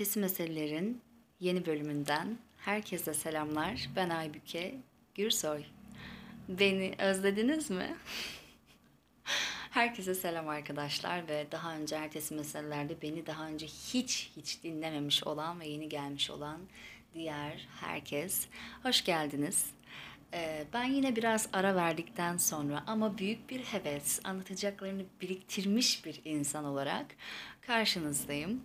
Ertesi 0.00 0.20
Meselelerin 0.20 1.00
yeni 1.40 1.66
bölümünden 1.66 2.38
herkese 2.58 3.14
selamlar. 3.14 3.88
Ben 3.96 4.10
Aybüke 4.10 4.74
Gürsoy. 5.14 5.62
Beni 6.48 6.94
özlediniz 6.98 7.70
mi? 7.70 7.96
Herkese 9.70 10.14
selam 10.14 10.48
arkadaşlar 10.48 11.28
ve 11.28 11.46
daha 11.52 11.76
önce 11.76 11.96
Ertesi 11.96 12.34
Meselelerde 12.34 13.02
beni 13.02 13.26
daha 13.26 13.46
önce 13.46 13.66
hiç 13.66 14.30
hiç 14.36 14.62
dinlememiş 14.62 15.24
olan 15.24 15.60
ve 15.60 15.66
yeni 15.66 15.88
gelmiş 15.88 16.30
olan 16.30 16.60
diğer 17.14 17.68
herkes 17.80 18.46
hoş 18.82 19.04
geldiniz. 19.04 19.66
Ee, 20.34 20.64
ben 20.72 20.84
yine 20.84 21.16
biraz 21.16 21.48
ara 21.52 21.76
verdikten 21.76 22.36
sonra 22.36 22.84
ama 22.86 23.18
büyük 23.18 23.50
bir 23.50 23.60
heves, 23.60 24.20
anlatacaklarını 24.24 25.02
biriktirmiş 25.20 26.04
bir 26.04 26.20
insan 26.24 26.64
olarak 26.64 27.06
karşınızdayım. 27.60 28.62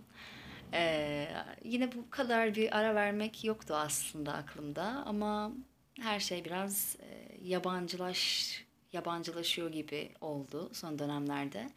Ee, 0.72 1.28
yine 1.64 1.92
bu 1.92 2.10
kadar 2.10 2.54
bir 2.54 2.78
ara 2.78 2.94
vermek 2.94 3.44
yoktu 3.44 3.74
aslında 3.74 4.32
aklımda 4.32 4.82
ama 5.06 5.52
her 6.00 6.20
şey 6.20 6.44
biraz 6.44 6.96
e, 7.00 7.38
yabancılaş 7.42 8.50
yabancılaşıyor 8.92 9.72
gibi 9.72 10.10
oldu 10.20 10.70
son 10.72 10.98
dönemlerde. 10.98 11.70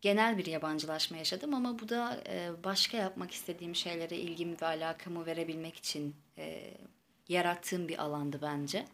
Genel 0.00 0.38
bir 0.38 0.46
yabancılaşma 0.46 1.16
yaşadım 1.16 1.54
ama 1.54 1.78
bu 1.78 1.88
da 1.88 2.22
e, 2.28 2.50
başka 2.64 2.96
yapmak 2.96 3.30
istediğim 3.30 3.74
şeylere 3.74 4.16
ilgimi 4.16 4.56
ve 4.62 4.66
alakamı 4.66 5.26
verebilmek 5.26 5.76
için 5.76 6.16
e, 6.38 6.74
yarattığım 7.28 7.88
bir 7.88 8.02
alandı 8.02 8.38
bence. 8.42 8.84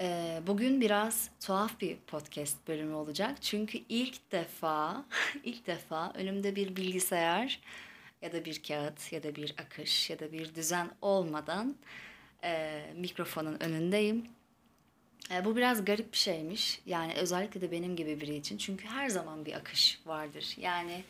E, 0.00 0.38
bugün 0.46 0.80
biraz 0.80 1.30
tuhaf 1.40 1.80
bir 1.80 1.96
podcast 1.96 2.68
bölümü 2.68 2.94
olacak. 2.94 3.42
Çünkü 3.42 3.78
ilk 3.88 4.32
defa, 4.32 5.04
ilk 5.44 5.66
defa 5.66 6.12
önümde 6.14 6.56
bir 6.56 6.76
bilgisayar 6.76 7.60
ya 8.22 8.32
da 8.32 8.44
bir 8.44 8.62
kağıt 8.62 9.12
ya 9.12 9.22
da 9.22 9.34
bir 9.34 9.54
akış 9.58 10.10
ya 10.10 10.18
da 10.18 10.32
bir 10.32 10.54
düzen 10.54 10.90
olmadan 11.02 11.76
e, 12.44 12.82
mikrofonun 12.96 13.60
önündeyim. 13.60 14.26
E, 15.30 15.44
bu 15.44 15.56
biraz 15.56 15.84
garip 15.84 16.12
bir 16.12 16.18
şeymiş. 16.18 16.80
Yani 16.86 17.14
özellikle 17.14 17.60
de 17.60 17.70
benim 17.70 17.96
gibi 17.96 18.20
biri 18.20 18.36
için. 18.36 18.58
Çünkü 18.58 18.88
her 18.88 19.08
zaman 19.08 19.46
bir 19.46 19.52
akış 19.54 20.00
vardır. 20.06 20.54
Yani 20.56 21.04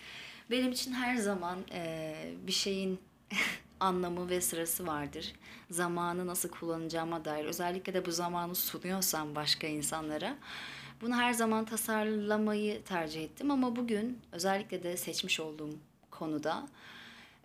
benim 0.50 0.72
için 0.72 0.92
her 0.92 1.16
zaman 1.16 1.58
e, 1.72 2.14
bir 2.46 2.52
şeyin 2.52 3.00
anlamı 3.80 4.30
ve 4.30 4.40
sırası 4.40 4.86
vardır. 4.86 5.32
Zamanı 5.70 6.26
nasıl 6.26 6.48
kullanacağıma 6.48 7.24
dair. 7.24 7.44
Özellikle 7.44 7.94
de 7.94 8.06
bu 8.06 8.12
zamanı 8.12 8.54
sunuyorsam 8.54 9.34
başka 9.34 9.66
insanlara. 9.66 10.36
Bunu 11.00 11.16
her 11.16 11.32
zaman 11.32 11.64
tasarlamayı 11.64 12.84
tercih 12.84 13.24
ettim 13.24 13.50
ama 13.50 13.76
bugün 13.76 14.18
özellikle 14.32 14.82
de 14.82 14.96
seçmiş 14.96 15.40
olduğum 15.40 15.70
konuda 16.10 16.68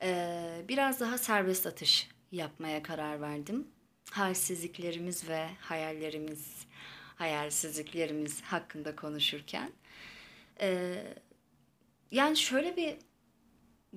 e, 0.04 0.66
biraz 0.68 1.00
daha 1.00 1.18
serbest 1.18 1.68
atış 1.68 2.10
yapmaya 2.32 2.84
karar 2.84 3.22
verdim. 3.22 3.68
Halsizliklerimiz 4.12 5.30
ve 5.30 5.48
hayallerimiz, 5.60 6.66
hayalsizliklerimiz 7.16 8.42
hakkında 8.42 8.96
konuşurken. 8.96 9.72
E, 10.62 10.96
yani 12.12 12.38
şöyle 12.38 12.78
bir 12.78 12.98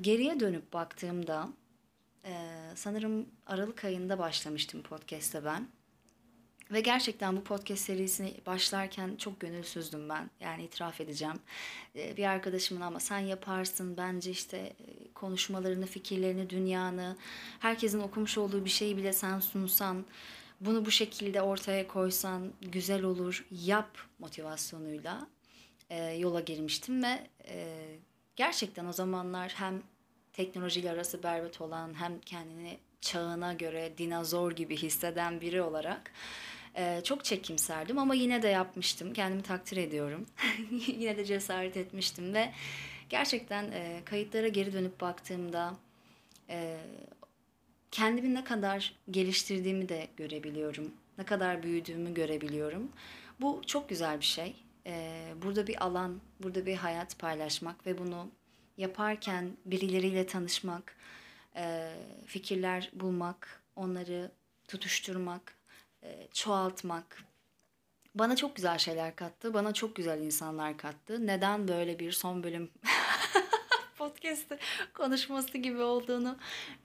geriye 0.01 0.41
dönüp 0.41 0.73
baktığımda 0.73 1.49
e, 2.25 2.33
sanırım 2.75 3.29
Aralık 3.47 3.85
ayında 3.85 4.19
başlamıştım 4.19 4.83
podcast'te 4.83 5.45
ben. 5.45 5.69
Ve 6.73 6.81
gerçekten 6.81 7.37
bu 7.37 7.45
podcast 7.45 7.85
serisini 7.85 8.35
başlarken 8.47 9.17
çok 9.17 9.41
gönülsüzdüm 9.41 10.09
ben. 10.09 10.31
Yani 10.41 10.65
itiraf 10.65 11.01
edeceğim. 11.01 11.37
Bir 11.95 12.25
arkadaşımın 12.25 12.81
ama 12.81 13.01
sen 13.01 13.19
yaparsın 13.19 13.97
bence 13.97 14.31
işte 14.31 14.73
konuşmalarını, 15.15 15.87
fikirlerini, 15.87 16.51
dünyanı, 16.51 17.17
herkesin 17.61 18.01
okumuş 18.01 18.39
olduğu 18.39 18.65
bir 18.65 18.71
şeyi 18.71 18.97
bile 18.97 19.13
sen 19.13 19.41
sunsan, 19.41 20.05
bunu 20.61 20.87
bu 20.87 20.91
şekilde 20.91 21.43
ortaya 21.43 21.89
koysan 21.89 22.53
güzel 22.63 23.03
olur, 23.03 23.47
yap 23.51 23.99
motivasyonuyla 24.19 25.27
yola 26.19 26.41
girmiştim 26.41 27.03
ve 27.03 27.27
gerçekten 28.37 28.87
o 28.87 28.93
zamanlar 28.93 29.53
hem 29.57 29.83
teknolojiyle 30.33 30.91
arası 30.91 31.23
berbat 31.23 31.61
olan 31.61 31.95
hem 31.95 32.21
kendini 32.21 32.79
çağına 33.01 33.53
göre 33.53 33.99
dinozor 33.99 34.53
gibi 34.53 34.77
hisseden 34.77 35.41
biri 35.41 35.63
olarak 35.63 36.13
ee, 36.79 37.01
çok 37.05 37.25
çekimserdim 37.25 37.99
ama 37.99 38.15
yine 38.15 38.43
de 38.43 38.49
yapmıştım. 38.49 39.13
Kendimi 39.13 39.43
takdir 39.43 39.77
ediyorum. 39.77 40.27
yine 40.87 41.17
de 41.17 41.25
cesaret 41.25 41.77
etmiştim 41.77 42.35
ve 42.35 42.53
gerçekten 43.09 43.71
e, 43.73 44.01
kayıtlara 44.05 44.49
geri 44.49 44.73
dönüp 44.73 45.01
baktığımda 45.01 45.75
e, 46.51 46.77
kendimi 47.91 48.35
ne 48.35 48.45
kadar 48.45 48.95
geliştirdiğimi 49.11 49.89
de 49.89 50.09
görebiliyorum. 50.17 50.93
Ne 51.19 51.25
kadar 51.25 51.63
büyüdüğümü 51.63 52.15
görebiliyorum. 52.15 52.89
Bu 53.41 53.63
çok 53.67 53.89
güzel 53.89 54.21
bir 54.21 54.25
şey. 54.25 54.57
E, 54.87 55.25
burada 55.43 55.67
bir 55.67 55.85
alan, 55.85 56.21
burada 56.43 56.67
bir 56.67 56.77
hayat 56.77 57.19
paylaşmak 57.19 57.87
ve 57.87 57.99
bunu 57.99 58.29
yaparken 58.77 59.51
birileriyle 59.65 60.27
tanışmak, 60.27 60.97
e, 61.57 61.93
fikirler 62.27 62.91
bulmak, 62.93 63.63
onları 63.77 64.31
tutuşturmak, 64.69 65.57
e, 66.03 66.29
çoğaltmak 66.33 67.25
bana 68.19 68.37
çok 68.37 68.57
güzel 68.57 68.79
şeyler 68.79 69.17
kattı. 69.17 69.55
Bana 69.55 69.75
çok 69.75 69.97
güzel 69.97 70.21
insanlar 70.21 70.77
kattı. 70.77 71.27
Neden 71.27 71.69
böyle 71.69 71.99
bir 71.99 72.13
son 72.13 72.43
bölüm 72.43 72.71
podcast'ı 73.99 74.59
konuşması 74.95 75.59
gibi 75.59 75.81
olduğunu 75.81 76.37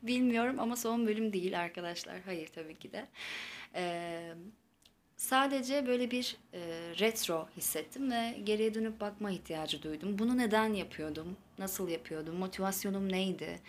bilmiyorum 0.03 0.59
ama 0.59 0.75
son 0.75 1.07
bölüm 1.07 1.33
değil 1.33 1.59
arkadaşlar. 1.59 2.21
Hayır 2.25 2.47
tabii 2.47 2.75
ki 2.75 2.91
de. 2.91 3.07
Ee, 3.75 4.33
sadece 5.17 5.88
böyle 5.88 6.11
bir 6.11 6.38
e, 6.53 6.59
retro 6.99 7.47
hissettim 7.57 8.11
ve 8.11 8.38
geriye 8.43 8.73
dönüp 8.73 8.99
bakma 8.99 9.31
ihtiyacı 9.31 9.83
duydum. 9.83 10.19
Bunu 10.19 10.38
neden 10.38 10.73
yapıyordum? 10.73 11.38
Nasıl 11.57 11.89
yapıyordum? 11.89 12.35
Motivasyonum 12.35 13.11
neydi? 13.11 13.59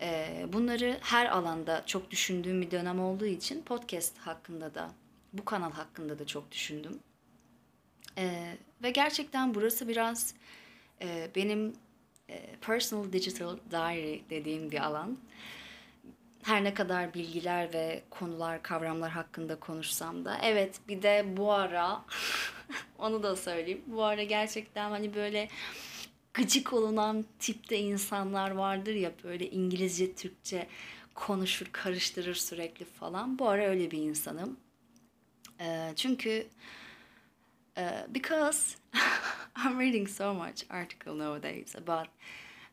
E, 0.00 0.46
bunları 0.52 0.98
her 1.00 1.26
alanda 1.26 1.82
çok 1.86 2.10
düşündüğüm 2.10 2.62
bir 2.62 2.70
dönem 2.70 3.00
olduğu 3.00 3.26
için 3.26 3.62
podcast 3.62 4.18
hakkında 4.18 4.74
da, 4.74 4.90
bu 5.32 5.44
kanal 5.44 5.72
hakkında 5.72 6.18
da 6.18 6.26
çok 6.26 6.52
düşündüm. 6.52 6.98
E, 8.18 8.56
ve 8.82 8.90
gerçekten 8.90 9.54
burası 9.54 9.88
biraz 9.88 10.34
e, 11.02 11.30
benim 11.36 11.74
e, 12.30 12.56
personal 12.60 13.12
digital 13.12 13.56
diary 13.70 14.20
dediğim 14.30 14.70
bir 14.70 14.86
alan. 14.86 15.18
Her 16.42 16.64
ne 16.64 16.74
kadar 16.74 17.14
bilgiler 17.14 17.72
ve 17.72 18.02
konular, 18.10 18.62
kavramlar 18.62 19.10
hakkında 19.10 19.60
konuşsam 19.60 20.24
da 20.24 20.38
evet 20.42 20.80
bir 20.88 21.02
de 21.02 21.24
bu 21.36 21.52
ara 21.52 22.04
onu 22.98 23.22
da 23.22 23.36
söyleyeyim. 23.36 23.82
Bu 23.86 24.04
ara 24.04 24.22
gerçekten 24.22 24.90
hani 24.90 25.14
böyle 25.14 25.48
gıcık 26.36 26.72
olunan 26.72 27.24
tipte 27.38 27.78
insanlar 27.78 28.50
vardır 28.50 28.94
ya 28.94 29.12
böyle 29.24 29.50
İngilizce, 29.50 30.14
Türkçe 30.14 30.66
konuşur, 31.14 31.66
karıştırır 31.72 32.34
sürekli 32.34 32.84
falan. 32.84 33.38
Bu 33.38 33.48
ara 33.48 33.66
öyle 33.66 33.90
bir 33.90 33.98
insanım. 33.98 34.56
Ee, 35.60 35.92
çünkü 35.96 36.46
uh, 37.76 38.14
because 38.14 38.76
I'm 39.64 39.80
reading 39.80 40.08
so 40.08 40.34
much 40.34 40.64
article 40.70 41.18
nowadays 41.18 41.76
about 41.76 42.08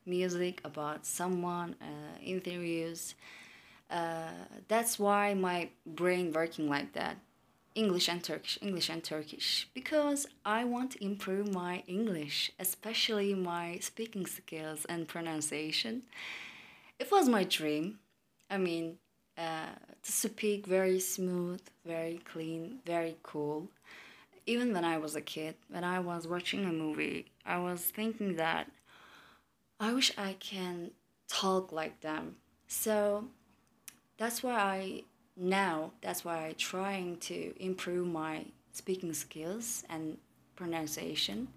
music, 0.05 0.55
about 0.63 1.05
someone, 1.05 1.75
uh, 1.81 2.27
interviews. 2.29 3.15
Uh, 3.89 4.31
that's 4.67 4.97
why 4.97 5.33
my 5.35 5.69
brain 5.85 6.25
working 6.33 6.69
like 6.69 6.93
that. 6.93 7.15
English 7.75 8.07
and 8.07 8.23
Turkish, 8.23 8.59
English 8.61 8.89
and 8.89 9.03
Turkish, 9.03 9.67
because 9.73 10.27
I 10.45 10.63
want 10.63 10.91
to 10.91 11.03
improve 11.03 11.53
my 11.53 11.83
English, 11.87 12.51
especially 12.59 13.33
my 13.33 13.79
speaking 13.81 14.25
skills 14.25 14.85
and 14.85 15.07
pronunciation. 15.07 16.03
It 16.99 17.11
was 17.11 17.27
my 17.27 17.43
dream. 17.43 17.99
I 18.49 18.57
mean, 18.57 18.97
uh, 19.37 19.73
to 20.03 20.11
speak 20.11 20.67
very 20.67 20.99
smooth, 20.99 21.61
very 21.85 22.19
clean, 22.31 22.79
very 22.85 23.17
cool. 23.23 23.69
Even 24.45 24.73
when 24.73 24.85
I 24.85 24.97
was 24.97 25.15
a 25.15 25.21
kid, 25.21 25.55
when 25.69 25.83
I 25.83 25.99
was 25.99 26.27
watching 26.27 26.65
a 26.65 26.71
movie, 26.71 27.31
I 27.45 27.57
was 27.59 27.81
thinking 27.81 28.35
that 28.35 28.69
I 29.79 29.93
wish 29.93 30.11
I 30.17 30.33
can 30.39 30.91
talk 31.27 31.71
like 31.71 32.01
them. 32.01 32.35
So 32.67 33.25
that's 34.17 34.43
why 34.43 34.53
I 34.53 35.03
now 35.37 35.91
that's 36.01 36.25
why 36.25 36.47
I'm 36.47 36.55
trying 36.55 37.17
to 37.17 37.53
improve 37.59 38.07
my 38.07 38.45
speaking 38.71 39.13
skills 39.13 39.83
and 39.89 40.17
pronunciation. 40.55 41.47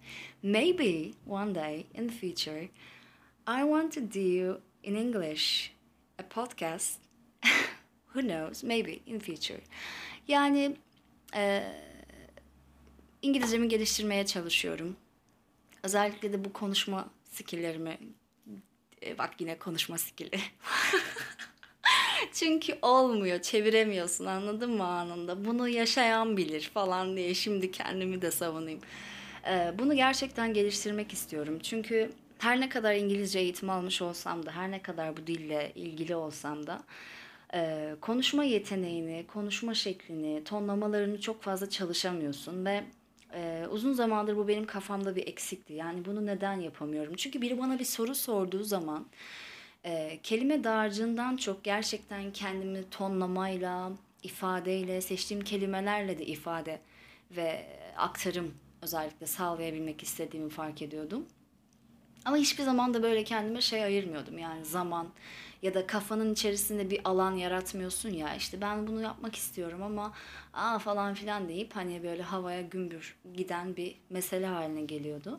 Maybe 0.42 1.14
one 1.24 1.52
day 1.52 1.86
in 1.94 2.06
the 2.06 2.12
future, 2.12 2.68
I 3.46 3.64
want 3.64 3.92
to 3.92 4.00
do 4.00 4.58
in 4.82 4.96
English 4.96 5.72
a 6.18 6.22
podcast. 6.22 6.98
Who 8.14 8.22
knows? 8.22 8.62
Maybe 8.62 9.02
in 9.06 9.20
future. 9.20 9.60
Yani 10.28 10.76
e, 11.34 11.72
İngilizcemi 13.22 13.68
geliştirmeye 13.68 14.26
çalışıyorum. 14.26 14.96
Özellikle 15.82 16.32
de 16.32 16.44
bu 16.44 16.52
konuşma 16.52 17.10
skilllerimi 17.32 17.98
E, 19.02 19.18
bak 19.18 19.40
yine 19.40 19.58
konuşma 19.58 19.98
skili. 19.98 20.30
Çünkü 22.32 22.78
olmuyor, 22.82 23.42
çeviremiyorsun 23.42 24.24
anladın 24.26 24.70
mı 24.70 24.84
anında? 24.84 25.44
Bunu 25.44 25.68
yaşayan 25.68 26.36
bilir 26.36 26.70
falan 26.74 27.16
diye 27.16 27.34
şimdi 27.34 27.70
kendimi 27.70 28.22
de 28.22 28.30
savunayım. 28.30 28.80
Ee, 29.48 29.74
bunu 29.78 29.94
gerçekten 29.94 30.54
geliştirmek 30.54 31.12
istiyorum. 31.12 31.58
Çünkü 31.62 32.10
her 32.38 32.60
ne 32.60 32.68
kadar 32.68 32.94
İngilizce 32.94 33.38
eğitim 33.38 33.70
almış 33.70 34.02
olsam 34.02 34.46
da, 34.46 34.52
her 34.52 34.70
ne 34.70 34.82
kadar 34.82 35.16
bu 35.16 35.26
dille 35.26 35.72
ilgili 35.74 36.16
olsam 36.16 36.66
da 36.66 36.82
e, 37.54 37.90
konuşma 38.00 38.44
yeteneğini, 38.44 39.24
konuşma 39.26 39.74
şeklini, 39.74 40.44
tonlamalarını 40.44 41.20
çok 41.20 41.42
fazla 41.42 41.70
çalışamıyorsun 41.70 42.64
ve 42.64 42.84
e, 43.34 43.66
uzun 43.70 43.92
zamandır 43.92 44.36
bu 44.36 44.48
benim 44.48 44.66
kafamda 44.66 45.16
bir 45.16 45.26
eksikti. 45.26 45.72
Yani 45.72 46.04
bunu 46.04 46.26
neden 46.26 46.60
yapamıyorum? 46.60 47.14
Çünkü 47.16 47.40
biri 47.40 47.58
bana 47.58 47.78
bir 47.78 47.84
soru 47.84 48.14
sorduğu 48.14 48.62
zaman 48.62 49.06
e, 49.86 50.18
kelime 50.22 50.64
dağarcığından 50.64 51.36
çok 51.36 51.64
gerçekten 51.64 52.32
kendimi 52.32 52.90
tonlamayla, 52.90 53.92
ifadeyle, 54.22 55.00
seçtiğim 55.00 55.44
kelimelerle 55.44 56.18
de 56.18 56.26
ifade 56.26 56.80
ve 57.30 57.66
aktarım 57.96 58.54
özellikle 58.82 59.26
sağlayabilmek 59.26 60.02
istediğimi 60.02 60.50
fark 60.50 60.82
ediyordum. 60.82 61.26
Ama 62.24 62.36
hiçbir 62.36 62.64
zaman 62.64 62.94
da 62.94 63.02
böyle 63.02 63.24
kendime 63.24 63.60
şey 63.60 63.84
ayırmıyordum 63.84 64.38
yani 64.38 64.64
zaman 64.64 65.08
ya 65.62 65.74
da 65.74 65.86
kafanın 65.86 66.32
içerisinde 66.32 66.90
bir 66.90 67.00
alan 67.04 67.32
yaratmıyorsun 67.32 68.10
ya 68.10 68.34
işte 68.34 68.60
ben 68.60 68.86
bunu 68.86 69.02
yapmak 69.02 69.36
istiyorum 69.36 69.82
ama 69.82 70.12
aa 70.54 70.78
falan 70.78 71.14
filan 71.14 71.48
deyip 71.48 71.76
hani 71.76 72.02
böyle 72.02 72.22
havaya 72.22 72.60
gümbür 72.60 73.16
giden 73.34 73.76
bir 73.76 73.96
mesele 74.10 74.46
haline 74.46 74.82
geliyordu. 74.82 75.38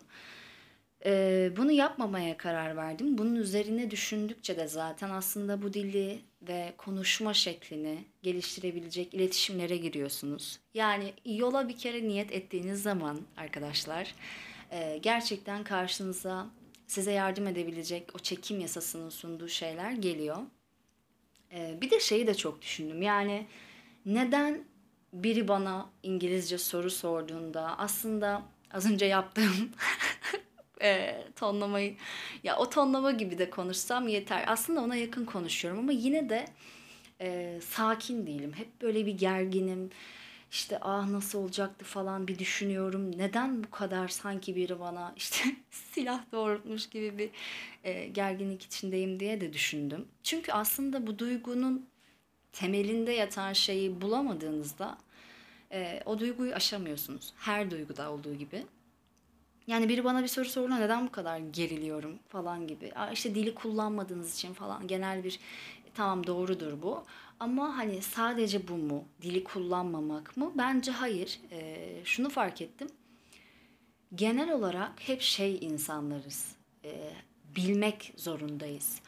Ee, 1.07 1.51
bunu 1.57 1.71
yapmamaya 1.71 2.37
karar 2.37 2.77
verdim. 2.77 3.17
Bunun 3.17 3.35
üzerine 3.35 3.91
düşündükçe 3.91 4.57
de 4.57 4.67
zaten 4.67 5.09
aslında 5.09 5.61
bu 5.61 5.73
dili 5.73 6.19
ve 6.41 6.73
konuşma 6.77 7.33
şeklini 7.33 7.97
geliştirebilecek 8.23 9.13
iletişimlere 9.13 9.77
giriyorsunuz. 9.77 10.59
Yani 10.73 11.13
yola 11.25 11.69
bir 11.69 11.77
kere 11.77 12.07
niyet 12.07 12.31
ettiğiniz 12.31 12.83
zaman 12.83 13.19
arkadaşlar 13.37 14.15
e, 14.71 14.99
gerçekten 15.01 15.63
karşınıza 15.63 16.47
size 16.87 17.11
yardım 17.11 17.47
edebilecek 17.47 18.09
o 18.15 18.19
çekim 18.19 18.59
yasasının 18.59 19.09
sunduğu 19.09 19.47
şeyler 19.47 19.91
geliyor. 19.91 20.37
Ee, 21.51 21.77
bir 21.81 21.89
de 21.89 21.99
şeyi 21.99 22.27
de 22.27 22.35
çok 22.35 22.61
düşündüm. 22.61 23.01
Yani 23.01 23.47
neden 24.05 24.63
biri 25.13 25.47
bana 25.47 25.89
İngilizce 26.03 26.57
soru 26.57 26.91
sorduğunda 26.91 27.77
aslında 27.77 28.41
az 28.71 28.91
önce 28.91 29.05
yaptığım 29.05 29.71
e, 30.81 31.23
tonlamayı 31.35 31.95
ya 32.43 32.57
o 32.57 32.69
tonlama 32.69 33.11
gibi 33.11 33.37
de 33.37 33.49
konuşsam 33.49 34.07
yeter. 34.07 34.43
Aslında 34.47 34.81
ona 34.81 34.95
yakın 34.95 35.25
konuşuyorum 35.25 35.79
ama 35.79 35.91
yine 35.91 36.29
de 36.29 36.45
e, 37.21 37.59
sakin 37.61 38.27
değilim. 38.27 38.53
Hep 38.55 38.81
böyle 38.81 39.05
bir 39.05 39.17
gerginim. 39.17 39.89
İşte 40.51 40.79
ah 40.81 41.07
nasıl 41.07 41.39
olacaktı 41.39 41.85
falan 41.85 42.27
bir 42.27 42.39
düşünüyorum. 42.39 43.17
Neden 43.17 43.63
bu 43.63 43.71
kadar 43.71 44.07
sanki 44.07 44.55
biri 44.55 44.79
bana 44.79 45.13
işte 45.17 45.55
silah 45.71 46.31
doğrultmuş 46.31 46.89
gibi 46.89 47.17
bir 47.17 47.29
e, 47.83 48.07
gerginlik 48.07 48.63
içindeyim 48.63 49.19
diye 49.19 49.41
de 49.41 49.53
düşündüm. 49.53 50.05
Çünkü 50.23 50.51
aslında 50.51 51.07
bu 51.07 51.19
duygunun 51.19 51.89
temelinde 52.51 53.11
yatan 53.11 53.53
şeyi 53.53 54.01
bulamadığınızda 54.01 54.97
e, 55.71 56.01
o 56.05 56.19
duyguyu 56.19 56.53
aşamıyorsunuz. 56.53 57.33
Her 57.37 57.71
duyguda 57.71 58.11
olduğu 58.11 58.35
gibi. 58.35 58.65
Yani 59.67 59.89
biri 59.89 60.03
bana 60.03 60.23
bir 60.23 60.27
soru 60.27 60.45
sorduğunda 60.45 60.77
neden 60.77 61.07
bu 61.07 61.11
kadar 61.11 61.37
geriliyorum 61.37 62.19
falan 62.29 62.67
gibi. 62.67 62.91
İşte 63.13 63.35
dili 63.35 63.55
kullanmadığınız 63.55 64.35
için 64.35 64.53
falan 64.53 64.87
genel 64.87 65.23
bir 65.23 65.39
tamam 65.95 66.27
doğrudur 66.27 66.81
bu. 66.81 67.03
Ama 67.39 67.77
hani 67.77 68.01
sadece 68.01 68.67
bu 68.67 68.77
mu? 68.77 69.05
Dili 69.21 69.43
kullanmamak 69.43 70.37
mı? 70.37 70.51
Bence 70.55 70.91
hayır. 70.91 71.39
Ee, 71.51 72.01
şunu 72.05 72.29
fark 72.29 72.61
ettim. 72.61 72.87
Genel 74.15 74.51
olarak 74.51 74.91
hep 74.97 75.21
şey 75.21 75.57
insanlarız. 75.61 76.55
Ee, 76.85 77.13
bilmek 77.55 78.13
zorundayız. 78.17 79.01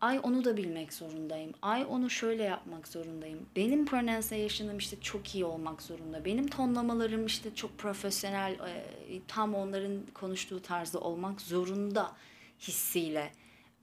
Ay 0.00 0.20
onu 0.22 0.44
da 0.44 0.56
bilmek 0.56 0.92
zorundayım. 0.92 1.52
Ay 1.62 1.86
onu 1.88 2.10
şöyle 2.10 2.42
yapmak 2.42 2.88
zorundayım. 2.88 3.46
Benim 3.56 3.86
pronunciation'ım 3.86 4.78
işte 4.78 5.00
çok 5.00 5.34
iyi 5.34 5.44
olmak 5.44 5.82
zorunda. 5.82 6.24
Benim 6.24 6.48
tonlamalarım 6.48 7.26
işte 7.26 7.54
çok 7.54 7.78
profesyonel, 7.78 8.52
e, 8.52 8.84
tam 9.28 9.54
onların 9.54 10.02
konuştuğu 10.14 10.62
tarzda 10.62 11.00
olmak 11.00 11.40
zorunda 11.40 12.12
hissiyle 12.60 13.32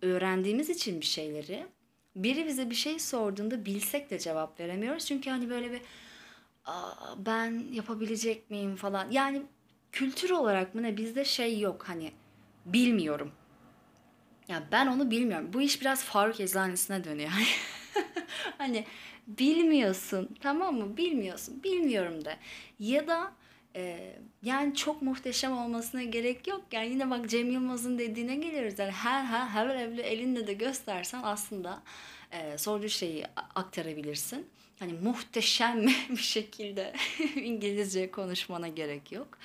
öğrendiğimiz 0.02 0.70
için 0.70 1.02
bir 1.02 1.06
şeyleri 1.06 1.66
biri 2.16 2.48
bize 2.48 2.70
bir 2.70 2.76
şey 2.76 3.00
sorduğunda 3.00 3.66
bilsek 3.66 4.10
de 4.10 4.20
cevap 4.20 4.60
veremiyoruz. 4.60 5.06
Çünkü 5.06 5.30
hani 5.30 5.50
böyle 5.50 5.72
bir 5.72 5.82
ben 7.18 7.64
yapabilecek 7.72 8.50
miyim 8.50 8.76
falan. 8.76 9.12
Yani 9.12 9.42
kültür 9.92 10.30
olarak 10.30 10.76
mı 10.76 10.84
ne 10.84 10.98
bizde 10.98 11.26
şey 11.26 11.60
yok 11.60 11.84
hani 11.88 12.12
bilmiyorum 12.66 13.32
ya 14.48 14.64
ben 14.72 14.88
onu 14.88 15.12
bilmiyorum. 15.12 15.50
Bu 15.54 15.62
iş 15.62 15.82
biraz 15.82 16.04
Faruk 16.04 16.40
Eczanesine 16.40 17.04
dönüyor. 17.04 17.30
hani 18.58 18.86
bilmiyorsun 19.28 20.38
tamam 20.42 20.76
mı? 20.76 20.98
Bilmiyorsun. 20.98 21.64
Bilmiyorum 21.64 22.26
de. 22.26 22.38
Ya 22.80 23.08
da 23.08 23.32
e, 23.76 24.14
yani 24.44 24.76
çok 24.76 25.02
muhteşem 25.02 25.58
olmasına 25.58 26.04
gerek 26.04 26.48
yok. 26.48 26.62
Yani 26.72 26.90
yine 26.90 27.10
bak 27.10 27.30
Cem 27.30 27.52
Yılmaz'ın 27.52 28.00
dediğine 28.00 28.36
geliyoruz. 28.36 28.80
Yani 28.80 28.92
her 28.92 29.24
her 29.24 29.46
her 29.46 29.68
evli 29.76 30.02
elinde 30.02 30.48
de 30.48 30.54
göstersen 30.54 31.22
aslında 31.24 31.82
e, 32.32 32.58
sorduğu 32.58 32.90
şeyi 32.90 33.26
aktarabilirsin. 33.56 34.48
Hani 34.80 34.94
muhteşem 34.94 35.86
bir 36.10 36.16
şekilde 36.18 36.94
İngilizce 37.36 38.12
konuşmana 38.12 38.68
gerek 38.68 39.12
yok 39.12 39.38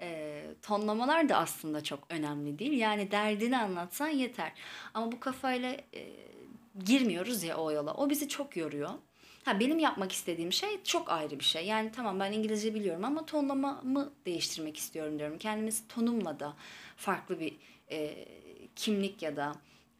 e, 0.00 0.42
tonlamalar 0.62 1.28
da 1.28 1.36
aslında 1.36 1.84
çok 1.84 1.98
önemli 2.08 2.58
değil. 2.58 2.72
Yani 2.72 3.10
derdini 3.10 3.58
anlatsan 3.58 4.08
yeter. 4.08 4.52
Ama 4.94 5.12
bu 5.12 5.20
kafayla 5.20 5.70
e, 5.70 6.12
girmiyoruz 6.84 7.42
ya 7.42 7.56
o 7.56 7.70
yola. 7.70 7.94
O 7.94 8.10
bizi 8.10 8.28
çok 8.28 8.56
yoruyor. 8.56 8.90
Ha 9.44 9.60
benim 9.60 9.78
yapmak 9.78 10.12
istediğim 10.12 10.52
şey 10.52 10.82
çok 10.84 11.10
ayrı 11.10 11.38
bir 11.38 11.44
şey. 11.44 11.66
Yani 11.66 11.92
tamam 11.92 12.20
ben 12.20 12.32
İngilizce 12.32 12.74
biliyorum 12.74 13.04
ama 13.04 13.26
tonlamamı 13.26 14.12
değiştirmek 14.26 14.76
istiyorum 14.76 15.18
diyorum. 15.18 15.38
Kendimiz 15.38 15.88
tonumla 15.88 16.40
da 16.40 16.56
farklı 16.96 17.40
bir 17.40 17.56
e, 17.90 18.28
kimlik 18.76 19.22
ya 19.22 19.36
da 19.36 19.54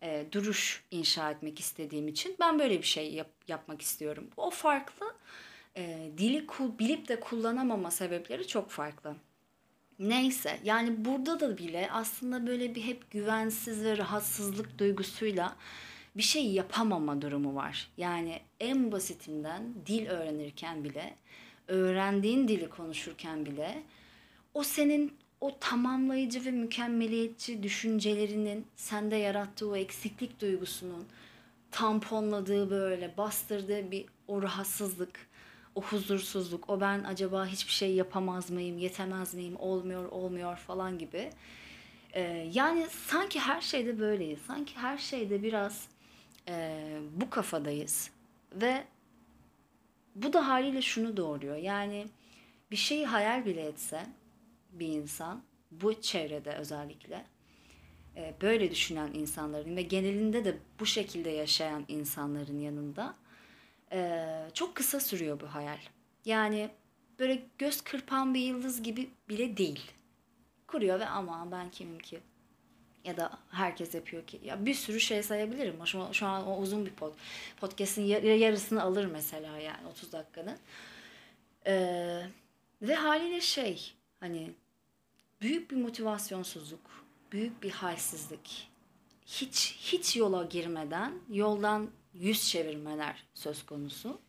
e, 0.04 0.26
duruş 0.32 0.84
inşa 0.90 1.30
etmek 1.30 1.60
istediğim 1.60 2.08
için 2.08 2.36
ben 2.40 2.58
böyle 2.58 2.78
bir 2.78 2.86
şey 2.86 3.14
yap, 3.14 3.30
yapmak 3.48 3.82
istiyorum. 3.82 4.30
O 4.36 4.50
farklı. 4.50 5.06
E, 5.76 6.10
dili 6.18 6.46
bilip 6.78 7.08
de 7.08 7.20
kullanamama 7.20 7.90
sebepleri 7.90 8.46
çok 8.46 8.70
farklı. 8.70 9.16
Neyse 9.98 10.60
yani 10.64 11.04
burada 11.04 11.40
da 11.40 11.58
bile 11.58 11.88
aslında 11.92 12.46
böyle 12.46 12.74
bir 12.74 12.82
hep 12.82 13.10
güvensiz 13.10 13.84
ve 13.84 13.98
rahatsızlık 13.98 14.78
duygusuyla 14.78 15.56
bir 16.16 16.22
şey 16.22 16.46
yapamama 16.46 17.22
durumu 17.22 17.54
var. 17.54 17.90
Yani 17.96 18.40
en 18.60 18.92
basitinden 18.92 19.74
dil 19.86 20.06
öğrenirken 20.06 20.84
bile, 20.84 21.14
öğrendiğin 21.68 22.48
dili 22.48 22.70
konuşurken 22.70 23.46
bile 23.46 23.82
o 24.54 24.62
senin 24.62 25.12
o 25.40 25.58
tamamlayıcı 25.58 26.44
ve 26.44 26.50
mükemmeliyetçi 26.50 27.62
düşüncelerinin 27.62 28.66
sende 28.76 29.16
yarattığı 29.16 29.70
o 29.70 29.76
eksiklik 29.76 30.40
duygusunun 30.40 31.06
tamponladığı 31.70 32.70
böyle 32.70 33.16
bastırdığı 33.16 33.90
bir 33.90 34.06
o 34.28 34.42
rahatsızlık 34.42 35.28
o 35.74 35.82
huzursuzluk, 35.82 36.70
o 36.70 36.80
ben 36.80 37.04
acaba 37.04 37.46
hiçbir 37.46 37.72
şey 37.72 37.94
yapamaz 37.94 38.50
mıyım, 38.50 38.78
yetemez 38.78 39.34
miyim, 39.34 39.56
olmuyor, 39.58 40.04
olmuyor 40.04 40.56
falan 40.56 40.98
gibi. 40.98 41.30
Ee, 42.12 42.50
yani 42.52 42.86
sanki 42.90 43.40
her 43.40 43.60
şeyde 43.60 43.98
böyleyiz. 43.98 44.38
Sanki 44.46 44.76
her 44.76 44.98
şeyde 44.98 45.42
biraz 45.42 45.88
e, 46.48 46.78
bu 47.14 47.30
kafadayız. 47.30 48.10
Ve 48.52 48.84
bu 50.14 50.32
da 50.32 50.48
haliyle 50.48 50.82
şunu 50.82 51.16
doğuruyor. 51.16 51.56
Yani 51.56 52.06
bir 52.70 52.76
şeyi 52.76 53.06
hayal 53.06 53.44
bile 53.44 53.66
etse 53.66 54.06
bir 54.78 54.88
insan, 54.88 55.42
bu 55.70 56.00
çevrede 56.00 56.52
özellikle, 56.52 57.24
e, 58.16 58.34
böyle 58.42 58.70
düşünen 58.70 59.10
insanların 59.14 59.76
ve 59.76 59.82
genelinde 59.82 60.44
de 60.44 60.58
bu 60.80 60.86
şekilde 60.86 61.30
yaşayan 61.30 61.84
insanların 61.88 62.60
yanında 62.60 63.14
ee, 63.94 64.48
çok 64.54 64.74
kısa 64.74 65.00
sürüyor 65.00 65.40
bu 65.40 65.46
hayal. 65.46 65.78
Yani 66.24 66.70
böyle 67.18 67.42
göz 67.58 67.80
kırpan 67.80 68.34
bir 68.34 68.40
yıldız 68.40 68.82
gibi 68.82 69.10
bile 69.28 69.56
değil. 69.56 69.90
Kuruyor 70.66 71.00
ve 71.00 71.06
ama 71.06 71.50
ben 71.52 71.70
kimim 71.70 71.98
ki? 71.98 72.20
Ya 73.04 73.16
da 73.16 73.38
herkes 73.50 73.94
yapıyor 73.94 74.26
ki. 74.26 74.40
Ya 74.44 74.66
bir 74.66 74.74
sürü 74.74 75.00
şey 75.00 75.22
sayabilirim. 75.22 75.86
Şu, 75.86 76.08
şu 76.12 76.26
an 76.26 76.46
o 76.46 76.58
uzun 76.58 76.86
bir 76.86 76.90
pod. 76.90 77.12
Podcast'in 77.60 78.02
yarısını 78.02 78.82
alır 78.82 79.04
mesela 79.04 79.58
yani 79.58 79.86
30 79.86 80.12
dakikanın. 80.12 80.58
Ee, 81.66 82.22
ve 82.82 82.94
haliyle 82.94 83.40
şey 83.40 83.92
hani 84.20 84.50
büyük 85.40 85.70
bir 85.70 85.76
motivasyonsuzluk, 85.76 87.04
büyük 87.32 87.62
bir 87.62 87.70
halsizlik. 87.70 88.70
hiç 89.26 89.76
hiç 89.80 90.16
yola 90.16 90.44
girmeden 90.44 91.12
yoldan 91.30 91.90
yüz 92.14 92.48
çevirmeler 92.48 93.24
söz 93.34 93.66
konusu. 93.66 94.20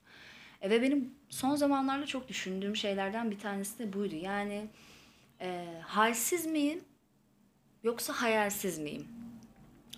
E, 0.61 0.69
ve 0.69 0.81
benim 0.81 1.13
son 1.29 1.55
zamanlarda 1.55 2.05
çok 2.05 2.27
düşündüğüm 2.27 2.75
şeylerden 2.75 3.31
bir 3.31 3.39
tanesi 3.39 3.79
de 3.79 3.93
buydu. 3.93 4.15
Yani 4.15 4.67
e, 5.41 5.81
halsiz 5.85 6.45
miyim 6.45 6.83
yoksa 7.83 8.13
hayalsiz 8.13 8.79
miyim? 8.79 9.07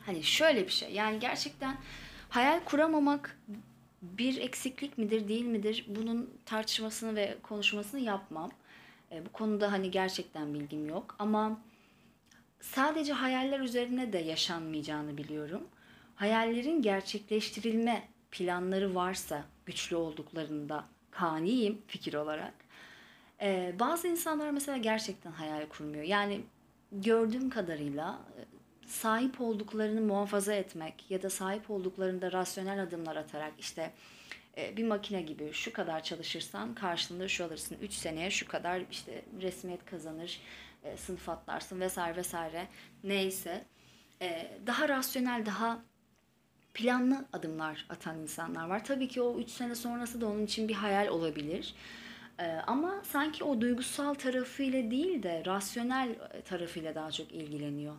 Hani 0.06 0.24
şöyle 0.24 0.66
bir 0.66 0.72
şey. 0.72 0.92
Yani 0.92 1.20
gerçekten 1.20 1.78
hayal 2.30 2.60
kuramamak 2.60 3.40
bir 4.02 4.38
eksiklik 4.38 4.98
midir 4.98 5.28
değil 5.28 5.46
midir? 5.46 5.86
Bunun 5.88 6.30
tartışmasını 6.46 7.16
ve 7.16 7.38
konuşmasını 7.44 8.00
yapmam. 8.00 8.52
E, 9.12 9.26
bu 9.26 9.32
konuda 9.32 9.72
hani 9.72 9.92
gerçekten 9.92 10.54
bilgim 10.54 10.90
yok 10.90 11.16
ama 11.20 11.60
sadece 12.62 13.14
hayaller 13.14 13.60
üzerine 13.60 14.14
de 14.14 14.18
yaşanmayacağını 14.18 15.18
biliyorum. 15.18 15.68
Hayallerin 16.16 16.82
gerçekleştirilme 16.82 18.08
planları 18.32 18.96
varsa 18.96 19.46
güçlü 19.66 19.96
olduklarında 19.96 20.86
kaniyim 21.12 21.82
fikir 21.88 22.14
olarak. 22.14 22.54
Ee, 23.42 23.76
bazı 23.80 24.08
insanlar 24.08 24.52
mesela 24.52 24.78
gerçekten 24.78 25.32
hayal 25.32 25.66
kurmuyor. 25.66 26.04
Yani 26.04 26.42
gördüğüm 26.92 27.50
kadarıyla 27.50 28.20
e, 28.38 28.42
sahip 28.88 29.42
olduklarını 29.42 30.02
muhafaza 30.02 30.54
etmek 30.54 31.12
ya 31.12 31.22
da 31.22 31.30
sahip 31.30 31.70
olduklarında 31.70 32.32
rasyonel 32.32 32.84
adımlar 32.84 33.16
atarak 33.16 33.54
işte 33.60 33.94
bir 34.58 34.84
makine 34.84 35.22
gibi 35.22 35.54
şu 35.54 35.74
kadar 35.74 36.04
çalışırsan 36.04 36.76
karşılığında 36.76 37.28
şu 37.28 37.46
alırsın. 37.46 37.78
3 37.82 37.94
seneye 37.94 38.30
şu 38.30 38.48
kadar 38.48 38.82
işte 38.92 39.22
resmiyet 39.42 39.86
kazanır, 39.86 40.40
e, 40.84 40.98
sınıf 40.98 41.30
atlarsın 41.30 41.80
vesaire 41.80 42.18
vesaire 42.18 42.68
neyse. 43.04 43.66
E, 44.22 44.52
daha 44.68 44.90
rasyonel, 44.90 45.46
daha 45.46 45.80
planlı 46.74 47.26
adımlar 47.34 47.86
atan 47.90 48.20
insanlar 48.20 48.68
var. 48.70 48.86
Tabii 48.86 49.08
ki 49.08 49.22
o 49.22 49.40
3 49.40 49.50
sene 49.50 49.76
sonrası 49.76 50.22
da 50.22 50.28
onun 50.28 50.46
için 50.46 50.68
bir 50.68 50.74
hayal 50.74 51.08
olabilir. 51.08 51.76
Ama 52.68 53.02
sanki 53.04 53.44
o 53.44 53.62
duygusal 53.62 54.14
tarafıyla 54.14 54.92
değil 54.92 55.24
de 55.24 55.44
rasyonel 55.46 56.16
tarafıyla 56.46 56.96
daha 56.96 57.12
çok 57.12 57.32
ilgileniyor. 57.32 57.96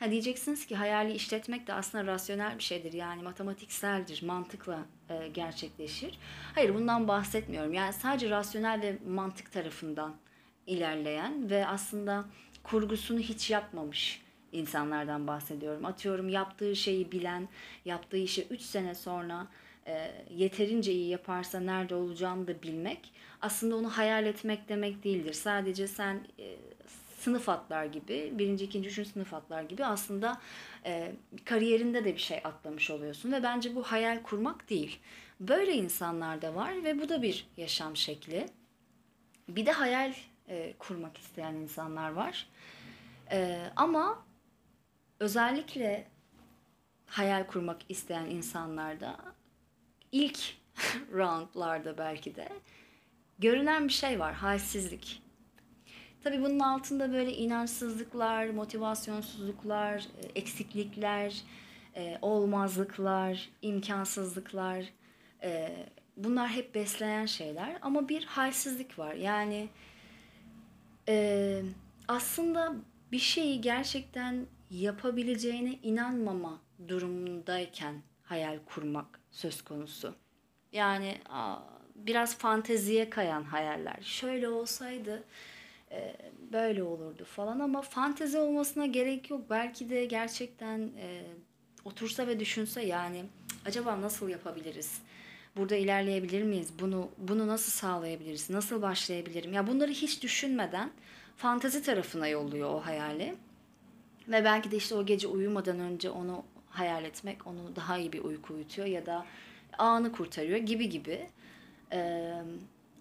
Ha 0.00 0.10
diyeceksiniz 0.10 0.66
ki 0.66 0.76
hayali 0.76 1.12
işletmek 1.12 1.66
de 1.66 1.72
aslında 1.72 2.06
rasyonel 2.06 2.58
bir 2.58 2.62
şeydir. 2.62 2.92
Yani 2.92 3.22
matematikseldir, 3.22 4.22
mantıkla 4.22 4.86
e, 5.08 5.28
gerçekleşir. 5.28 6.18
Hayır 6.54 6.74
bundan 6.74 7.08
bahsetmiyorum. 7.08 7.72
Yani 7.72 7.92
sadece 7.92 8.30
rasyonel 8.30 8.82
ve 8.82 8.98
mantık 9.08 9.52
tarafından 9.52 10.16
ilerleyen 10.66 11.50
ve 11.50 11.66
aslında 11.66 12.24
kurgusunu 12.62 13.18
hiç 13.18 13.50
yapmamış 13.50 14.22
insanlardan 14.52 15.26
bahsediyorum. 15.26 15.84
Atıyorum 15.84 16.28
yaptığı 16.28 16.76
şeyi 16.76 17.12
bilen, 17.12 17.48
yaptığı 17.84 18.16
işi 18.16 18.46
3 18.50 18.60
sene 18.60 18.94
sonra 18.94 19.46
e, 19.86 20.10
yeterince 20.30 20.92
iyi 20.92 21.08
yaparsa 21.08 21.60
nerede 21.60 21.94
olacağını 21.94 22.46
da 22.46 22.62
bilmek 22.62 23.12
aslında 23.40 23.76
onu 23.76 23.90
hayal 23.90 24.26
etmek 24.26 24.68
demek 24.68 25.04
değildir. 25.04 25.32
Sadece 25.32 25.86
sen 25.86 26.20
e, 26.38 26.56
sınıf 27.20 27.48
atlar 27.48 27.84
gibi, 27.84 28.32
birinci, 28.34 28.64
ikinci, 28.64 28.88
üçüncü 28.88 29.10
sınıf 29.10 29.34
atlar 29.34 29.62
gibi 29.62 29.84
aslında 29.84 30.40
e, 30.84 31.12
kariyerinde 31.44 32.04
de 32.04 32.14
bir 32.14 32.20
şey 32.20 32.40
atlamış 32.44 32.90
oluyorsun. 32.90 33.32
Ve 33.32 33.42
bence 33.42 33.74
bu 33.74 33.82
hayal 33.82 34.22
kurmak 34.22 34.70
değil. 34.70 34.98
Böyle 35.40 35.74
insanlar 35.74 36.42
da 36.42 36.54
var 36.54 36.84
ve 36.84 37.00
bu 37.00 37.08
da 37.08 37.22
bir 37.22 37.46
yaşam 37.56 37.96
şekli. 37.96 38.46
Bir 39.48 39.66
de 39.66 39.72
hayal 39.72 40.14
e, 40.48 40.74
kurmak 40.78 41.18
isteyen 41.18 41.54
insanlar 41.54 42.10
var. 42.10 42.48
E, 43.32 43.60
ama 43.76 44.24
özellikle 45.20 46.08
hayal 47.06 47.46
kurmak 47.46 47.80
isteyen 47.88 48.26
insanlarda 48.26 49.16
ilk 50.12 50.38
roundlarda 51.12 51.98
belki 51.98 52.34
de 52.36 52.48
görünen 53.38 53.88
bir 53.88 53.92
şey 53.92 54.20
var, 54.20 54.34
halsizlik. 54.34 55.29
Tabii 56.24 56.40
bunun 56.40 56.58
altında 56.58 57.12
böyle 57.12 57.32
inançsızlıklar, 57.32 58.48
motivasyonsuzluklar, 58.48 59.98
e, 59.98 60.26
eksiklikler, 60.34 61.42
e, 61.96 62.18
olmazlıklar, 62.22 63.48
imkansızlıklar 63.62 64.84
e, 65.42 65.76
bunlar 66.16 66.48
hep 66.48 66.74
besleyen 66.74 67.26
şeyler 67.26 67.78
ama 67.82 68.08
bir 68.08 68.24
halsizlik 68.24 68.98
var. 68.98 69.14
Yani 69.14 69.68
aslında 72.08 72.74
bir 73.12 73.18
şeyi 73.18 73.60
gerçekten 73.60 74.46
yapabileceğine 74.70 75.78
inanmama 75.82 76.60
durumundayken 76.88 78.02
hayal 78.22 78.58
kurmak 78.66 79.20
söz 79.30 79.62
konusu. 79.62 80.14
Yani 80.72 81.18
biraz 81.94 82.38
fanteziye 82.38 83.10
kayan 83.10 83.42
hayaller. 83.42 83.98
Şöyle 84.02 84.48
olsaydı 84.48 85.24
e, 85.92 86.16
böyle 86.52 86.82
olurdu 86.82 87.24
falan 87.24 87.60
ama 87.60 87.82
fantezi 87.82 88.38
olmasına 88.38 88.86
gerek 88.86 89.30
yok. 89.30 89.40
Belki 89.50 89.90
de 89.90 90.04
gerçekten 90.04 90.78
e, 90.78 91.22
otursa 91.84 92.26
ve 92.26 92.40
düşünse 92.40 92.82
yani 92.82 93.24
acaba 93.66 94.00
nasıl 94.00 94.28
yapabiliriz? 94.28 95.00
Burada 95.56 95.76
ilerleyebilir 95.76 96.42
miyiz? 96.42 96.68
Bunu 96.80 97.08
bunu 97.18 97.48
nasıl 97.48 97.72
sağlayabiliriz? 97.72 98.50
Nasıl 98.50 98.82
başlayabilirim? 98.82 99.52
Ya 99.52 99.66
bunları 99.66 99.90
hiç 99.90 100.22
düşünmeden 100.22 100.90
fantezi 101.36 101.82
tarafına 101.82 102.28
yolluyor 102.28 102.74
o 102.74 102.80
hayali. 102.80 103.34
Ve 104.28 104.44
belki 104.44 104.70
de 104.70 104.76
işte 104.76 104.94
o 104.94 105.06
gece 105.06 105.28
uyumadan 105.28 105.80
önce 105.80 106.10
onu 106.10 106.44
hayal 106.70 107.04
etmek 107.04 107.46
onu 107.46 107.76
daha 107.76 107.98
iyi 107.98 108.12
bir 108.12 108.24
uyku 108.24 108.54
uyutuyor 108.54 108.88
ya 108.88 109.06
da 109.06 109.26
anı 109.78 110.12
kurtarıyor 110.12 110.58
gibi 110.58 110.88
gibi. 110.88 111.28
Ee, 111.92 112.32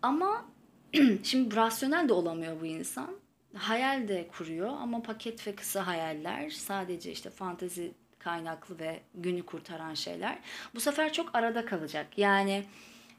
ama 0.02 0.46
Şimdi 1.24 1.56
rasyonel 1.56 2.10
de 2.10 2.14
olamıyor 2.14 2.62
bu 2.62 2.66
insan. 2.66 3.10
Hayal 3.56 4.08
de 4.08 4.28
kuruyor 4.28 4.68
ama 4.68 5.02
paket 5.04 5.48
ve 5.48 5.56
kısa 5.56 5.88
hayaller 5.88 6.50
sadece 6.50 7.12
işte 7.12 7.30
fantezi 7.30 7.92
kaynaklı 8.20 8.80
ve 8.80 9.00
günü 9.16 9.46
kurtaran 9.46 9.94
şeyler. 9.94 10.40
Bu 10.76 10.80
sefer 10.80 11.14
çok 11.14 11.36
arada 11.36 11.66
kalacak. 11.66 12.18
Yani 12.18 12.64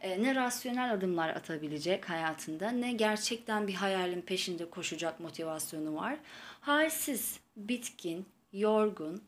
e, 0.01 0.23
ne 0.23 0.35
rasyonel 0.35 0.93
adımlar 0.93 1.29
atabilecek 1.29 2.11
hayatında 2.11 2.71
ne 2.71 2.93
gerçekten 2.93 3.69
bir 3.69 3.75
hayalin 3.75 4.23
peşinde 4.23 4.71
koşacak 4.71 5.21
motivasyonu 5.21 5.97
var. 5.97 6.17
Halsiz, 6.61 7.41
bitkin, 7.57 8.27
yorgun, 8.53 9.23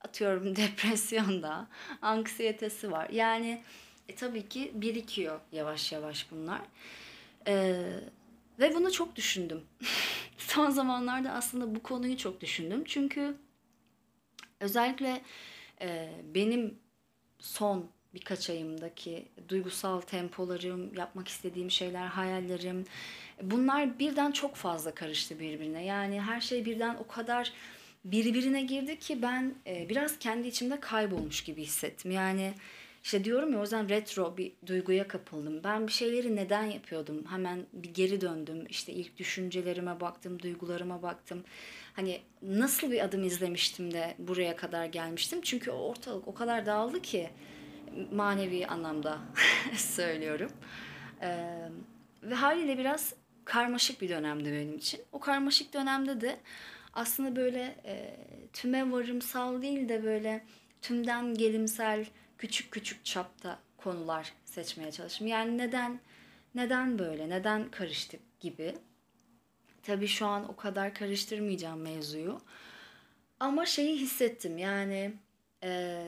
atıyorum 0.00 0.56
depresyonda, 0.56 1.66
anksiyetesi 2.02 2.92
var. 2.92 3.08
Yani 3.10 3.62
e, 4.08 4.14
tabii 4.14 4.48
ki 4.48 4.72
birikiyor 4.74 5.40
yavaş 5.52 5.92
yavaş 5.92 6.30
bunlar. 6.30 6.60
Ee, 7.46 8.00
ve 8.60 8.74
bunu 8.74 8.92
çok 8.92 9.16
düşündüm. 9.16 9.64
Son 10.38 10.70
zamanlarda 10.70 11.32
aslında 11.32 11.74
bu 11.74 11.82
konuyu 11.82 12.16
çok 12.16 12.40
düşündüm. 12.40 12.84
Çünkü 12.86 13.34
özellikle 14.60 15.22
e, 15.80 16.10
benim 16.34 16.78
son 17.38 17.90
birkaç 18.14 18.50
ayımdaki 18.50 19.28
duygusal 19.48 20.00
tempolarım, 20.00 20.94
yapmak 20.94 21.28
istediğim 21.28 21.70
şeyler, 21.70 22.06
hayallerim 22.06 22.84
bunlar 23.42 23.98
birden 23.98 24.32
çok 24.32 24.56
fazla 24.56 24.94
karıştı 24.94 25.40
birbirine. 25.40 25.84
Yani 25.84 26.20
her 26.20 26.40
şey 26.40 26.64
birden 26.64 26.96
o 26.96 27.06
kadar 27.06 27.52
birbirine 28.04 28.62
girdi 28.62 28.98
ki 28.98 29.22
ben 29.22 29.54
e, 29.66 29.88
biraz 29.88 30.18
kendi 30.18 30.48
içimde 30.48 30.80
kaybolmuş 30.80 31.44
gibi 31.44 31.62
hissettim. 31.62 32.10
Yani 32.10 32.54
işte 33.04 33.24
diyorum 33.24 33.52
ya 33.52 33.58
o 33.58 33.62
yüzden 33.62 33.88
retro 33.88 34.36
bir 34.36 34.52
duyguya 34.66 35.08
kapıldım. 35.08 35.64
Ben 35.64 35.86
bir 35.86 35.92
şeyleri 35.92 36.36
neden 36.36 36.62
yapıyordum? 36.62 37.24
Hemen 37.30 37.66
bir 37.72 37.94
geri 37.94 38.20
döndüm. 38.20 38.66
İşte 38.68 38.92
ilk 38.92 39.16
düşüncelerime 39.16 40.00
baktım, 40.00 40.42
duygularıma 40.42 41.02
baktım. 41.02 41.44
Hani 41.92 42.20
nasıl 42.42 42.90
bir 42.90 43.04
adım 43.04 43.24
izlemiştim 43.24 43.92
de 43.92 44.14
buraya 44.18 44.56
kadar 44.56 44.84
gelmiştim? 44.84 45.40
Çünkü 45.42 45.70
ortalık 45.70 46.28
o 46.28 46.34
kadar 46.34 46.66
dağıldı 46.66 47.02
ki 47.02 47.30
manevi 48.12 48.66
anlamda 48.66 49.18
söylüyorum. 49.76 50.50
Ee, 51.22 51.68
ve 52.22 52.34
haliyle 52.34 52.78
biraz 52.78 53.14
karmaşık 53.44 54.00
bir 54.00 54.08
dönemdi 54.08 54.52
benim 54.52 54.76
için. 54.76 55.00
O 55.12 55.20
karmaşık 55.20 55.74
dönemde 55.74 56.20
de 56.20 56.36
aslında 56.92 57.36
böyle 57.36 57.76
e, 57.84 58.16
tüme 58.52 58.92
varımsal 58.92 59.62
değil 59.62 59.88
de 59.88 60.04
böyle 60.04 60.44
tümden 60.82 61.34
gelimsel 61.34 62.06
küçük 62.44 62.70
küçük 62.72 63.04
çapta 63.04 63.58
konular 63.76 64.32
seçmeye 64.44 64.92
çalıştım. 64.92 65.26
Yani 65.26 65.58
neden 65.58 66.00
neden 66.54 66.98
böyle, 66.98 67.28
neden 67.28 67.70
karıştık 67.70 68.40
gibi. 68.40 68.74
Tabii 69.82 70.06
şu 70.06 70.26
an 70.26 70.48
o 70.48 70.56
kadar 70.56 70.94
karıştırmayacağım 70.94 71.80
mevzuyu. 71.80 72.40
Ama 73.40 73.66
şeyi 73.66 74.00
hissettim 74.00 74.58
yani 74.58 75.12
e, 75.62 76.02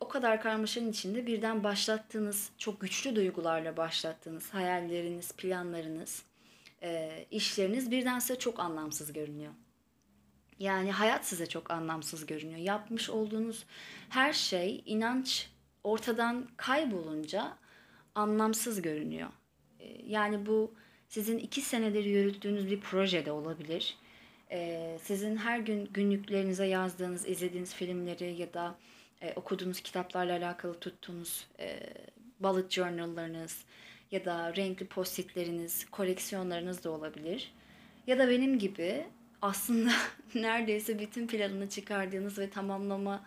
o 0.00 0.08
kadar 0.08 0.42
karmaşanın 0.42 0.90
içinde 0.90 1.26
birden 1.26 1.64
başlattığınız, 1.64 2.50
çok 2.58 2.80
güçlü 2.80 3.16
duygularla 3.16 3.76
başlattığınız 3.76 4.54
hayalleriniz, 4.54 5.32
planlarınız, 5.32 6.22
e, 6.82 7.24
işleriniz 7.30 7.90
birden 7.90 8.18
size 8.18 8.38
çok 8.38 8.60
anlamsız 8.60 9.12
görünüyor. 9.12 9.52
Yani 10.58 10.92
hayat 10.92 11.26
size 11.26 11.46
çok 11.46 11.70
anlamsız 11.70 12.26
görünüyor. 12.26 12.58
Yapmış 12.58 13.10
olduğunuz 13.10 13.64
her 14.08 14.32
şey 14.32 14.82
inanç 14.86 15.50
ortadan 15.84 16.48
kaybolunca 16.56 17.56
anlamsız 18.14 18.82
görünüyor. 18.82 19.28
Ee, 19.80 19.84
Yani 20.06 20.46
bu 20.46 20.74
sizin 21.08 21.38
iki 21.38 21.60
senedir 21.60 22.04
yürüttüğünüz 22.04 22.70
bir 22.70 22.80
projede 22.80 23.32
olabilir. 23.32 23.96
Ee, 24.50 24.98
Sizin 25.02 25.36
her 25.36 25.58
gün 25.58 25.88
günlüklerinize 25.92 26.66
yazdığınız, 26.66 27.28
izlediğiniz 27.28 27.74
filmleri 27.74 28.40
ya 28.40 28.54
da 28.54 28.74
e, 29.22 29.32
okuduğunuz 29.36 29.80
kitaplarla 29.80 30.32
alakalı 30.32 30.80
tuttuğunuz 30.80 31.46
e, 31.60 31.80
bullet 32.40 32.70
journal'larınız 32.70 33.64
ya 34.10 34.24
da 34.24 34.56
renkli 34.56 34.86
postitleriniz, 34.86 35.90
koleksiyonlarınız 35.90 36.84
da 36.84 36.90
olabilir. 36.90 37.52
Ya 38.06 38.18
da 38.18 38.30
benim 38.30 38.58
gibi 38.58 39.06
aslında 39.42 39.90
neredeyse 40.34 40.98
bütün 40.98 41.26
planını 41.26 41.68
çıkardığınız 41.68 42.38
ve 42.38 42.50
tamamlama 42.50 43.24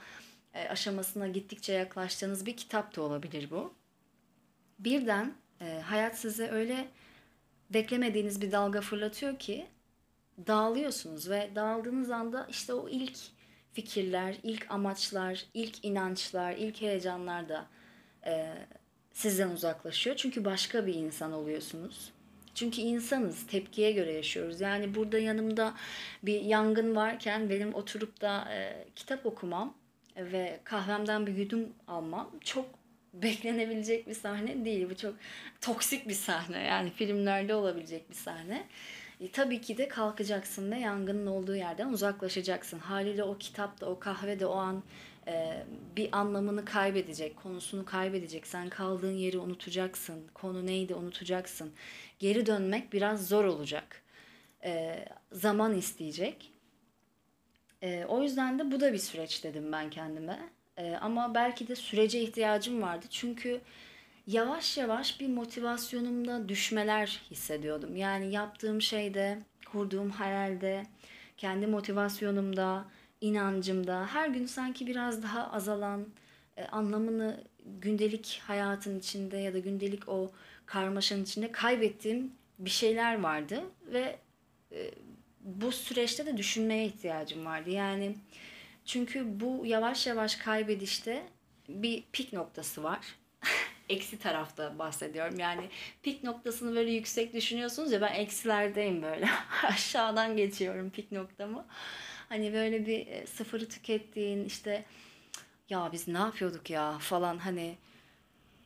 e, 0.53 0.67
aşamasına 0.69 1.27
gittikçe 1.27 1.73
yaklaştığınız 1.73 2.45
bir 2.45 2.57
kitap 2.57 2.95
da 2.95 3.01
olabilir 3.01 3.51
bu. 3.51 3.73
Birden 4.79 5.33
e, 5.61 5.79
hayat 5.79 6.19
size 6.19 6.49
öyle 6.49 6.87
beklemediğiniz 7.69 8.41
bir 8.41 8.51
dalga 8.51 8.81
fırlatıyor 8.81 9.39
ki 9.39 9.67
dağılıyorsunuz 10.47 11.29
ve 11.29 11.49
dağıldığınız 11.55 12.11
anda 12.11 12.47
işte 12.49 12.73
o 12.73 12.89
ilk 12.89 13.17
fikirler, 13.73 14.35
ilk 14.43 14.71
amaçlar, 14.71 15.45
ilk 15.53 15.85
inançlar, 15.85 16.53
ilk 16.53 16.81
heyecanlar 16.81 17.49
da 17.49 17.67
e, 18.25 18.53
sizden 19.13 19.49
uzaklaşıyor. 19.49 20.15
Çünkü 20.15 20.45
başka 20.45 20.85
bir 20.85 20.93
insan 20.93 21.31
oluyorsunuz. 21.31 22.11
Çünkü 22.55 22.81
insanız, 22.81 23.47
tepkiye 23.47 23.91
göre 23.91 24.13
yaşıyoruz. 24.13 24.61
Yani 24.61 24.95
burada 24.95 25.19
yanımda 25.19 25.73
bir 26.23 26.41
yangın 26.41 26.95
varken 26.95 27.49
benim 27.49 27.73
oturup 27.73 28.21
da 28.21 28.53
e, 28.53 28.87
kitap 28.95 29.25
okumam 29.25 29.73
ve 30.17 30.59
kahvemden 30.63 31.27
bir 31.27 31.35
yudum 31.35 31.69
almam 31.87 32.31
çok 32.43 32.65
beklenebilecek 33.13 34.07
bir 34.07 34.13
sahne 34.13 34.65
değil. 34.65 34.89
Bu 34.89 34.95
çok 34.95 35.15
toksik 35.61 36.07
bir 36.07 36.13
sahne. 36.13 36.63
Yani 36.63 36.89
filmlerde 36.89 37.55
olabilecek 37.55 38.09
bir 38.09 38.15
sahne. 38.15 38.67
E, 39.21 39.31
tabii 39.31 39.61
ki 39.61 39.77
de 39.77 39.87
kalkacaksın 39.87 40.71
ve 40.71 40.79
yangının 40.79 41.27
olduğu 41.27 41.55
yerden 41.55 41.89
uzaklaşacaksın. 41.89 42.79
Haliyle 42.79 43.23
o 43.23 43.37
kitap 43.37 43.81
da 43.81 43.89
o 43.89 43.99
kahve 43.99 44.39
de 44.39 44.45
o 44.45 44.55
an 44.55 44.83
e, 45.27 45.63
bir 45.95 46.09
anlamını 46.11 46.65
kaybedecek, 46.65 47.37
konusunu 47.37 47.85
kaybedecek. 47.85 48.47
Sen 48.47 48.69
kaldığın 48.69 49.11
yeri 49.11 49.37
unutacaksın. 49.37 50.27
Konu 50.33 50.65
neydi 50.65 50.95
unutacaksın. 50.95 51.71
Geri 52.21 52.45
dönmek 52.45 52.93
biraz 52.93 53.27
zor 53.27 53.45
olacak. 53.45 54.01
E, 54.63 55.05
zaman 55.31 55.77
isteyecek. 55.77 56.51
E, 57.81 58.05
o 58.05 58.23
yüzden 58.23 58.59
de 58.59 58.71
bu 58.71 58.79
da 58.79 58.93
bir 58.93 58.97
süreç 58.97 59.43
dedim 59.43 59.71
ben 59.71 59.89
kendime. 59.89 60.39
E, 60.77 60.95
ama 60.95 61.35
belki 61.35 61.67
de 61.67 61.75
sürece 61.75 62.21
ihtiyacım 62.21 62.81
vardı. 62.81 63.05
Çünkü 63.09 63.61
yavaş 64.27 64.77
yavaş 64.77 65.19
bir 65.19 65.27
motivasyonumda 65.27 66.49
düşmeler 66.49 67.21
hissediyordum. 67.31 67.95
Yani 67.95 68.31
yaptığım 68.31 68.81
şeyde, 68.81 69.39
kurduğum 69.71 70.09
hayalde, 70.09 70.83
kendi 71.37 71.67
motivasyonumda, 71.67 72.85
inancımda 73.21 74.05
her 74.05 74.29
gün 74.29 74.45
sanki 74.45 74.87
biraz 74.87 75.23
daha 75.23 75.51
azalan, 75.51 76.07
e, 76.57 76.65
anlamını 76.65 77.43
gündelik 77.65 78.41
hayatın 78.47 78.99
içinde 78.99 79.37
ya 79.37 79.53
da 79.53 79.59
gündelik 79.59 80.09
o 80.09 80.31
karmaşanın 80.71 81.23
içinde 81.23 81.51
kaybettiğim 81.51 82.31
bir 82.59 82.69
şeyler 82.69 83.19
vardı 83.19 83.63
ve 83.85 84.19
e, 84.71 84.91
bu 85.41 85.71
süreçte 85.71 86.25
de 86.25 86.37
düşünmeye 86.37 86.85
ihtiyacım 86.85 87.45
vardı. 87.45 87.69
Yani 87.69 88.15
çünkü 88.85 89.39
bu 89.39 89.65
yavaş 89.65 90.07
yavaş 90.07 90.35
kaybedişte 90.35 91.23
bir 91.69 92.03
pik 92.11 92.33
noktası 92.33 92.83
var. 92.83 92.99
Eksi 93.89 94.19
tarafta 94.19 94.79
bahsediyorum. 94.79 95.39
Yani 95.39 95.69
pik 96.03 96.23
noktasını 96.23 96.75
böyle 96.75 96.91
yüksek 96.91 97.33
düşünüyorsunuz 97.33 97.91
ya 97.91 98.01
ben 98.01 98.13
eksilerdeyim 98.13 99.01
böyle. 99.01 99.29
Aşağıdan 99.63 100.37
geçiyorum 100.37 100.89
pik 100.89 101.11
noktamı. 101.11 101.65
Hani 102.29 102.53
böyle 102.53 102.85
bir 102.85 103.07
e, 103.07 103.25
sıfırı 103.27 103.69
tükettiğin 103.69 104.45
işte 104.45 104.85
ya 105.69 105.89
biz 105.91 106.07
ne 106.07 106.17
yapıyorduk 106.17 106.69
ya 106.69 106.97
falan 106.97 107.37
hani 107.37 107.75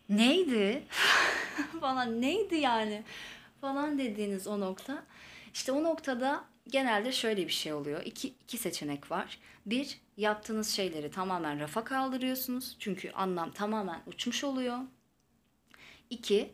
neydi 0.10 0.84
falan 1.80 2.22
neydi 2.22 2.56
yani 2.56 3.04
falan 3.62 3.98
dediğiniz 3.98 4.48
o 4.48 4.60
nokta. 4.60 5.04
İşte 5.54 5.72
o 5.72 5.84
noktada 5.84 6.46
genelde 6.68 7.12
şöyle 7.12 7.48
bir 7.48 7.52
şey 7.52 7.74
oluyor. 7.74 8.02
İki, 8.06 8.28
iki 8.28 8.58
seçenek 8.58 9.12
var. 9.12 9.40
Bir, 9.66 10.00
yaptığınız 10.18 10.70
şeyleri 10.70 11.12
tamamen 11.12 11.60
rafa 11.60 11.84
kaldırıyorsunuz. 11.84 12.76
Çünkü 12.80 13.12
anlam 13.12 13.52
tamamen 13.52 14.02
uçmuş 14.08 14.44
oluyor. 14.44 14.80
İki, 16.10 16.54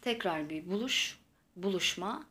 tekrar 0.00 0.50
bir 0.50 0.70
buluş, 0.70 1.18
buluşma, 1.56 2.26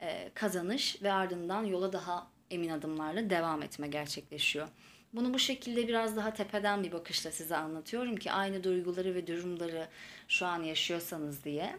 e, 0.00 0.30
kazanış 0.34 1.02
ve 1.02 1.12
ardından 1.12 1.64
yola 1.64 1.92
daha 1.92 2.26
emin 2.50 2.68
adımlarla 2.68 3.30
devam 3.30 3.62
etme 3.62 3.88
gerçekleşiyor. 3.88 4.68
Bunu 5.16 5.34
bu 5.34 5.38
şekilde 5.38 5.88
biraz 5.88 6.16
daha 6.16 6.32
tepeden 6.34 6.84
bir 6.84 6.92
bakışla 6.92 7.30
size 7.32 7.56
anlatıyorum 7.56 8.16
ki 8.16 8.32
aynı 8.32 8.64
duyguları 8.64 9.14
ve 9.14 9.26
durumları 9.26 9.88
şu 10.28 10.46
an 10.46 10.62
yaşıyorsanız 10.62 11.44
diye. 11.44 11.78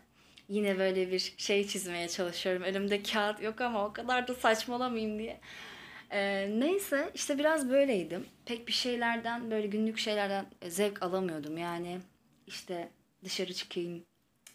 Yine 0.50 0.80
böyle 0.80 1.12
bir 1.12 1.34
şey 1.38 1.68
çizmeye 1.68 2.08
çalışıyorum. 2.08 2.64
Elimde 2.64 3.04
kağıt 3.04 3.42
yok 3.42 3.62
ama 3.62 3.86
o 3.86 3.94
kadar 3.94 4.28
da 4.28 4.34
saçmalamayayım 4.36 5.20
diye. 5.20 5.40
Ee, 6.12 6.50
neyse 6.60 7.12
işte 7.16 7.40
biraz 7.40 7.70
böyleydim. 7.70 8.26
Pek 8.46 8.68
bir 8.68 8.74
şeylerden 8.74 9.52
böyle 9.52 9.68
günlük 9.68 10.00
şeylerden 10.00 10.46
zevk 10.68 11.04
alamıyordum. 11.04 11.58
Yani 11.58 12.00
işte 12.48 12.90
dışarı 13.24 13.54
çıkayım, 13.54 14.06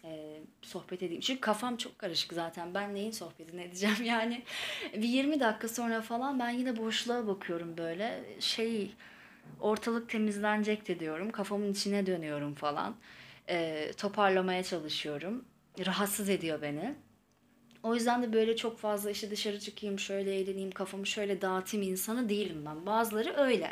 e, 0.03 0.39
sohbet 0.61 1.03
edeyim. 1.03 1.21
Çünkü 1.21 1.41
kafam 1.41 1.77
çok 1.77 1.99
karışık 1.99 2.33
zaten. 2.33 2.73
Ben 2.73 2.95
neyin 2.95 3.11
sohbetini 3.11 3.61
edeceğim 3.61 3.95
yani. 4.03 4.43
Bir 4.93 5.07
20 5.07 5.39
dakika 5.39 5.67
sonra 5.67 6.01
falan 6.01 6.39
ben 6.39 6.49
yine 6.49 6.77
boşluğa 6.77 7.27
bakıyorum 7.27 7.77
böyle. 7.77 8.23
Şey 8.39 8.91
ortalık 9.59 10.09
temizlenecekti 10.09 10.99
diyorum. 10.99 11.31
Kafamın 11.31 11.71
içine 11.71 12.05
dönüyorum 12.05 12.53
falan. 12.53 12.95
E, 13.49 13.91
toparlamaya 13.97 14.63
çalışıyorum. 14.63 15.45
Rahatsız 15.85 16.29
ediyor 16.29 16.61
beni. 16.61 16.95
O 17.83 17.95
yüzden 17.95 18.23
de 18.23 18.33
böyle 18.33 18.55
çok 18.55 18.79
fazla 18.79 19.11
işte 19.11 19.31
dışarı 19.31 19.59
çıkayım, 19.59 19.99
şöyle 19.99 20.35
eğleneyim, 20.35 20.71
kafamı 20.71 21.07
şöyle 21.07 21.41
dağıtayım 21.41 21.91
insanı 21.91 22.29
değilim 22.29 22.63
ben. 22.65 22.85
Bazıları 22.85 23.33
öyle. 23.37 23.71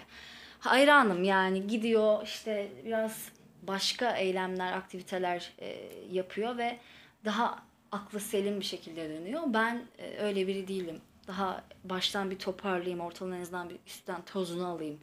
Hayranım 0.60 1.24
yani 1.24 1.68
gidiyor 1.68 2.24
işte 2.24 2.72
biraz 2.86 3.32
başka 3.62 4.18
eylemler, 4.18 4.74
aktiviteler 4.74 5.54
e, 5.60 5.90
yapıyor 6.12 6.58
ve 6.58 6.80
daha 7.26 7.64
aklı 7.92 8.20
selim 8.20 8.60
bir 8.60 8.66
şekilde 8.66 9.10
dönüyor. 9.10 9.42
Ben 9.48 9.82
e, 9.98 10.18
öyle 10.18 10.48
biri 10.48 10.68
değilim. 10.68 11.02
Daha 11.28 11.64
baştan 11.84 12.32
bir 12.32 12.40
toparlayayım, 12.40 13.00
ortalığın 13.00 13.70
bir 13.70 13.78
üstten 13.88 14.26
tozunu 14.26 14.68
alayım 14.68 15.00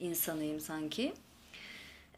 insanıyım 0.00 0.60
sanki. 0.60 1.12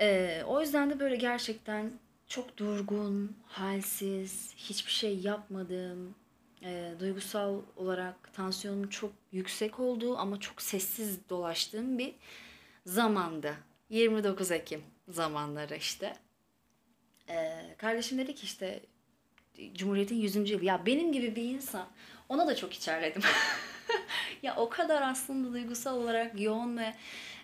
E, 0.01 0.43
o 0.47 0.61
yüzden 0.61 0.91
de 0.91 1.01
böyle 1.01 1.17
gerçekten 1.17 1.93
çok 2.27 2.57
durgun, 2.57 3.37
halsiz, 3.47 4.55
hiçbir 4.57 4.93
şey 4.93 5.19
yapmadığım, 5.19 6.15
e, 6.65 6.95
duygusal 7.01 7.61
olarak 7.77 8.35
tansiyonum 8.35 8.89
çok 8.89 9.13
yüksek 9.33 9.81
olduğu 9.81 10.19
ama 10.19 10.41
çok 10.41 10.63
sessiz 10.63 11.29
dolaştığım 11.29 11.99
bir 11.99 12.15
zamandı. 12.87 13.55
29 13.91 14.51
Ekim 14.51 14.83
zamanları 15.09 15.77
işte. 15.77 16.13
Ee, 17.29 17.75
kardeşim 17.79 18.19
dedi 18.19 18.35
ki 18.35 18.45
işte 18.45 18.81
Cumhuriyet'in 19.75 20.17
100. 20.17 20.51
yılı. 20.51 20.65
Ya 20.65 20.87
benim 20.87 21.13
gibi 21.13 21.37
bir 21.37 21.45
insan 21.45 21.87
ona 22.29 22.47
da 22.47 22.57
çok 22.57 22.75
içerledim. 22.75 23.23
ya 24.43 24.57
o 24.57 24.69
kadar 24.69 25.03
aslında 25.03 25.53
duygusal 25.53 25.97
olarak 25.97 26.41
yoğun 26.41 26.77
ve 26.77 26.95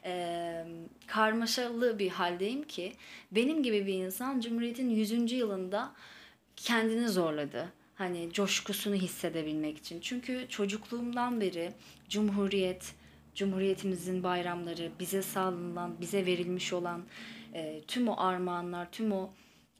e, 0.05 0.65
karmaşalı 1.07 1.99
bir 1.99 2.09
haldeyim 2.09 2.63
ki 2.63 2.93
benim 3.33 3.63
gibi 3.63 3.87
bir 3.87 3.95
insan 3.95 4.41
Cumhuriyet'in 4.41 4.91
100. 4.91 5.33
yılında 5.33 5.93
kendini 6.57 7.09
zorladı. 7.09 7.73
Hani 7.95 8.33
coşkusunu 8.33 8.95
hissedebilmek 8.95 9.79
için. 9.79 10.01
Çünkü 10.01 10.47
çocukluğumdan 10.49 11.41
beri 11.41 11.73
Cumhuriyet, 12.09 12.95
Cumhuriyetimizin 13.35 14.23
bayramları, 14.23 14.91
bize 15.01 15.23
sağlanılan, 15.23 16.01
bize 16.01 16.27
verilmiş 16.27 16.73
olan 16.73 17.05
e, 17.55 17.83
tüm 17.89 18.09
o 18.09 18.15
armağanlar, 18.21 18.93
tüm 18.93 19.13
o 19.13 19.31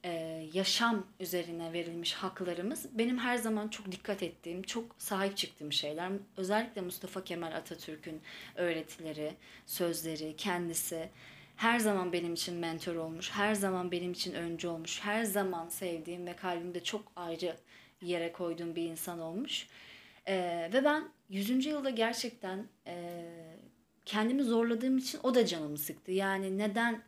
e, 0.03 0.11
yaşam 0.53 1.07
üzerine 1.19 1.73
verilmiş 1.73 2.13
haklarımız 2.13 2.85
benim 2.97 3.17
her 3.17 3.37
zaman 3.37 3.67
çok 3.67 3.91
dikkat 3.91 4.23
ettiğim, 4.23 4.63
çok 4.63 4.95
sahip 4.97 5.37
çıktığım 5.37 5.73
şeyler. 5.73 6.11
Özellikle 6.37 6.81
Mustafa 6.81 7.23
Kemal 7.23 7.51
Atatürk'ün 7.51 8.21
öğretileri, 8.55 9.33
sözleri, 9.65 10.35
kendisi 10.35 11.09
her 11.55 11.79
zaman 11.79 12.13
benim 12.13 12.33
için 12.33 12.55
mentor 12.55 12.95
olmuş, 12.95 13.31
her 13.31 13.55
zaman 13.55 13.91
benim 13.91 14.11
için 14.11 14.33
öncü 14.33 14.67
olmuş, 14.67 14.99
her 15.01 15.23
zaman 15.23 15.69
sevdiğim 15.69 16.25
ve 16.25 16.35
kalbimde 16.35 16.83
çok 16.83 17.11
ayrı 17.15 17.55
yere 18.01 18.31
koyduğum 18.31 18.75
bir 18.75 18.83
insan 18.83 19.19
olmuş. 19.19 19.67
Ee, 20.27 20.69
ve 20.73 20.83
ben 20.83 21.03
100. 21.29 21.65
yılda 21.65 21.89
gerçekten 21.89 22.67
e, 22.87 23.23
kendimi 24.05 24.43
zorladığım 24.43 24.97
için 24.97 25.19
o 25.23 25.35
da 25.35 25.45
canımı 25.45 25.77
sıktı. 25.77 26.11
Yani 26.11 26.57
neden 26.57 27.01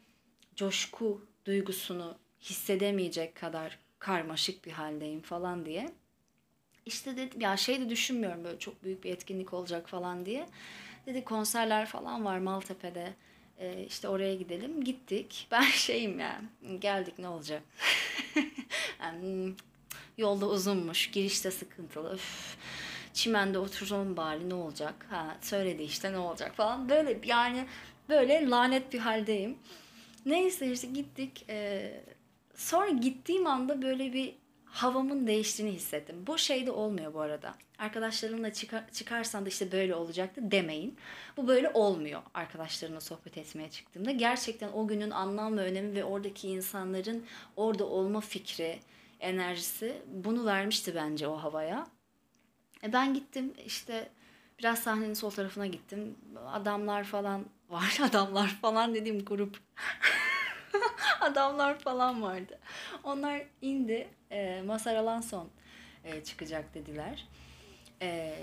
coşku 0.62 1.21
duygusunu 1.45 2.15
hissedemeyecek 2.41 3.36
kadar 3.36 3.80
karmaşık 4.00 4.65
bir 4.65 4.71
haldeyim 4.71 5.21
falan 5.21 5.65
diye. 5.65 5.91
İşte 6.86 7.17
dedim 7.17 7.41
ya 7.41 7.58
şey 7.58 7.82
de 7.82 7.89
düşünmüyorum 7.89 8.43
böyle 8.43 8.60
çok 8.60 8.84
büyük 8.84 9.04
bir 9.04 9.12
etkinlik 9.12 9.54
olacak 9.54 9.89
falan 9.89 10.26
diye. 10.26 10.45
Dedi 11.06 11.24
konserler 11.24 11.86
falan 11.86 12.26
var 12.26 12.38
Maltepe'de. 12.38 13.13
Ee, 13.60 13.86
işte 13.88 14.08
oraya 14.08 14.36
gidelim. 14.36 14.84
Gittik. 14.84 15.47
Ben 15.52 15.62
şeyim 15.62 16.19
ya. 16.19 16.41
Geldik 16.80 17.19
ne 17.19 17.28
olacak? 17.28 17.63
yani, 19.02 19.21
hmm, 19.21 19.56
yolda 20.17 20.47
uzunmuş. 20.47 21.12
Girişte 21.12 21.52
sıkıntılı. 21.52 22.15
Üf, 22.15 22.58
çimende 23.13 23.60
oturalım 23.60 24.17
bari 24.17 24.50
ne 24.50 24.54
olacak? 24.54 25.06
Ha 25.10 25.38
söyledi 25.41 25.84
işte 25.84 26.12
ne 26.12 26.17
olacak 26.17 26.56
falan. 26.56 26.89
Böyle 26.89 27.19
yani 27.24 27.65
böyle 28.10 28.50
lanet 28.50 28.93
bir 28.93 29.00
haldeyim. 29.00 29.58
Neyse 30.25 30.71
işte 30.71 30.88
gittik. 30.88 31.45
Ee, 31.49 32.03
sonra 32.55 32.89
gittiğim 32.89 33.47
anda 33.47 33.81
böyle 33.81 34.13
bir 34.13 34.36
havamın 34.65 35.27
değiştiğini 35.27 35.73
hissettim. 35.73 36.15
Bu 36.27 36.38
şey 36.38 36.65
de 36.65 36.71
olmuyor 36.71 37.13
bu 37.13 37.21
arada. 37.21 37.55
Arkadaşlarımla 37.77 38.53
çıkar, 38.53 38.84
çıkarsan 38.91 39.45
da 39.45 39.49
işte 39.49 39.71
böyle 39.71 39.95
olacaktı 39.95 40.41
demeyin. 40.51 40.97
Bu 41.38 41.47
böyle 41.47 41.69
olmuyor 41.73 42.21
arkadaşlarımla 42.34 43.01
sohbet 43.01 43.38
etmeye 43.38 43.69
çıktığımda. 43.69 44.12
Gerçekten 44.12 44.71
o 44.71 44.88
günün 44.88 45.12
anlam 45.12 45.57
ve 45.57 45.62
önemi 45.62 45.95
ve 45.95 46.03
oradaki 46.03 46.47
insanların 46.47 47.25
orada 47.55 47.86
olma 47.86 48.21
fikri, 48.21 48.79
enerjisi 49.19 50.01
bunu 50.07 50.45
vermişti 50.45 50.95
bence 50.95 51.27
o 51.27 51.38
havaya. 51.38 51.88
E 52.84 52.93
ben 52.93 53.13
gittim 53.13 53.53
işte 53.65 54.10
biraz 54.60 54.79
sahnenin 54.79 55.13
sol 55.13 55.29
tarafına 55.29 55.67
gittim. 55.67 56.15
Adamlar 56.47 57.03
falan 57.03 57.45
var. 57.71 57.97
Adamlar 58.03 58.47
falan 58.47 58.95
dediğim 58.95 59.25
grup. 59.25 59.60
adamlar 61.21 61.79
falan 61.79 62.21
vardı. 62.21 62.60
Onlar 63.03 63.41
indi. 63.62 64.07
E, 64.31 64.62
Masar 64.65 64.95
Alanson 64.95 65.49
e, 66.03 66.23
çıkacak 66.23 66.73
dediler. 66.73 67.27
E, 68.01 68.36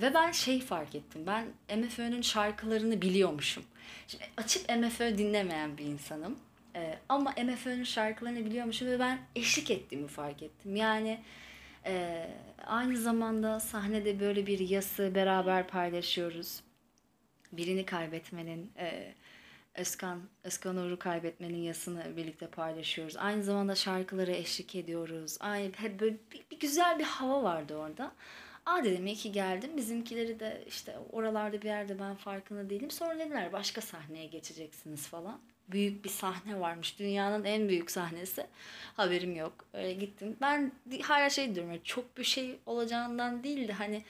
ve 0.00 0.14
ben 0.14 0.32
şey 0.32 0.60
fark 0.60 0.94
ettim. 0.94 1.26
Ben 1.26 1.46
MFÖ'nün 1.78 2.22
şarkılarını 2.22 3.02
biliyormuşum. 3.02 3.64
Şimdi 4.06 4.24
açıp 4.36 4.70
MFÖ 4.76 5.18
dinlemeyen 5.18 5.78
bir 5.78 5.84
insanım. 5.84 6.38
E, 6.76 6.98
ama 7.08 7.30
MFÖ'nün 7.30 7.84
şarkılarını 7.84 8.44
biliyormuşum 8.44 8.88
ve 8.88 8.98
ben 8.98 9.18
eşlik 9.36 9.70
ettiğimi 9.70 10.08
fark 10.08 10.42
ettim. 10.42 10.76
Yani 10.76 11.20
e, 11.86 12.26
aynı 12.66 12.96
zamanda 12.96 13.60
sahnede 13.60 14.20
böyle 14.20 14.46
bir 14.46 14.58
yası 14.58 15.14
beraber 15.14 15.68
paylaşıyoruz. 15.68 16.60
Birini 17.52 17.86
kaybetmenin... 17.86 18.72
E, 18.78 19.14
Özkan, 19.74 20.22
Özkan 20.44 20.76
Uğur'u 20.76 20.98
kaybetmenin 20.98 21.62
yasını 21.62 22.16
birlikte 22.16 22.46
paylaşıyoruz. 22.46 23.16
Aynı 23.16 23.44
zamanda 23.44 23.74
şarkıları 23.74 24.32
eşlik 24.32 24.74
ediyoruz. 24.74 25.36
Aynı, 25.40 25.72
hep 25.76 26.00
böyle 26.00 26.16
bir, 26.32 26.42
bir 26.50 26.60
güzel 26.60 26.98
bir 26.98 27.04
hava 27.04 27.42
vardı 27.42 27.76
orada. 27.76 28.12
Aa 28.66 28.84
dedim 28.84 29.06
iyi 29.06 29.16
ki 29.16 29.32
geldim. 29.32 29.76
Bizimkileri 29.76 30.40
de 30.40 30.64
işte 30.66 30.96
oralarda 31.12 31.62
bir 31.62 31.66
yerde 31.66 31.98
ben 31.98 32.14
farkında 32.14 32.70
değilim. 32.70 32.90
Sonra 32.90 33.18
dediler 33.18 33.52
başka 33.52 33.80
sahneye 33.80 34.26
geçeceksiniz 34.26 35.06
falan. 35.06 35.40
Büyük 35.68 36.04
bir 36.04 36.10
sahne 36.10 36.60
varmış. 36.60 36.98
Dünyanın 36.98 37.44
en 37.44 37.68
büyük 37.68 37.90
sahnesi. 37.90 38.46
Haberim 38.96 39.36
yok. 39.36 39.64
Öyle 39.72 39.92
gittim. 39.92 40.36
Ben 40.40 40.72
hala 41.02 41.30
şey 41.30 41.54
diyorum. 41.54 41.78
Çok 41.84 42.18
bir 42.18 42.24
şey 42.24 42.58
olacağından 42.66 43.44
değil 43.44 43.68
de 43.68 43.72
hani 43.72 44.02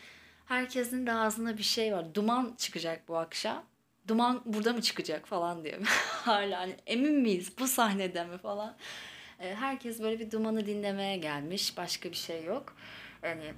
herkesin 0.49 1.07
de 1.07 1.13
ağzında 1.13 1.59
bir 1.59 1.63
şey 1.63 1.93
var. 1.93 2.15
Duman 2.15 2.55
çıkacak 2.59 3.09
bu 3.09 3.17
akşam 3.17 3.65
duman 4.09 4.43
burada 4.47 4.73
mı 4.73 4.83
çıkacak 4.83 5.27
falan 5.29 5.65
diyor. 5.65 5.81
Hala 6.25 6.61
hani 6.61 6.77
emin 6.87 7.15
miyiz 7.15 7.53
bu 7.59 7.69
sahnede 7.69 8.25
mi 8.25 8.39
falan. 8.39 8.77
E, 9.41 9.55
herkes 9.55 10.03
böyle 10.03 10.19
bir 10.19 10.31
dumanı 10.31 10.67
dinlemeye 10.67 11.17
gelmiş. 11.17 11.77
Başka 11.77 12.11
bir 12.11 12.17
şey 12.17 12.45
yok. 12.45 12.77
Yani 13.23 13.55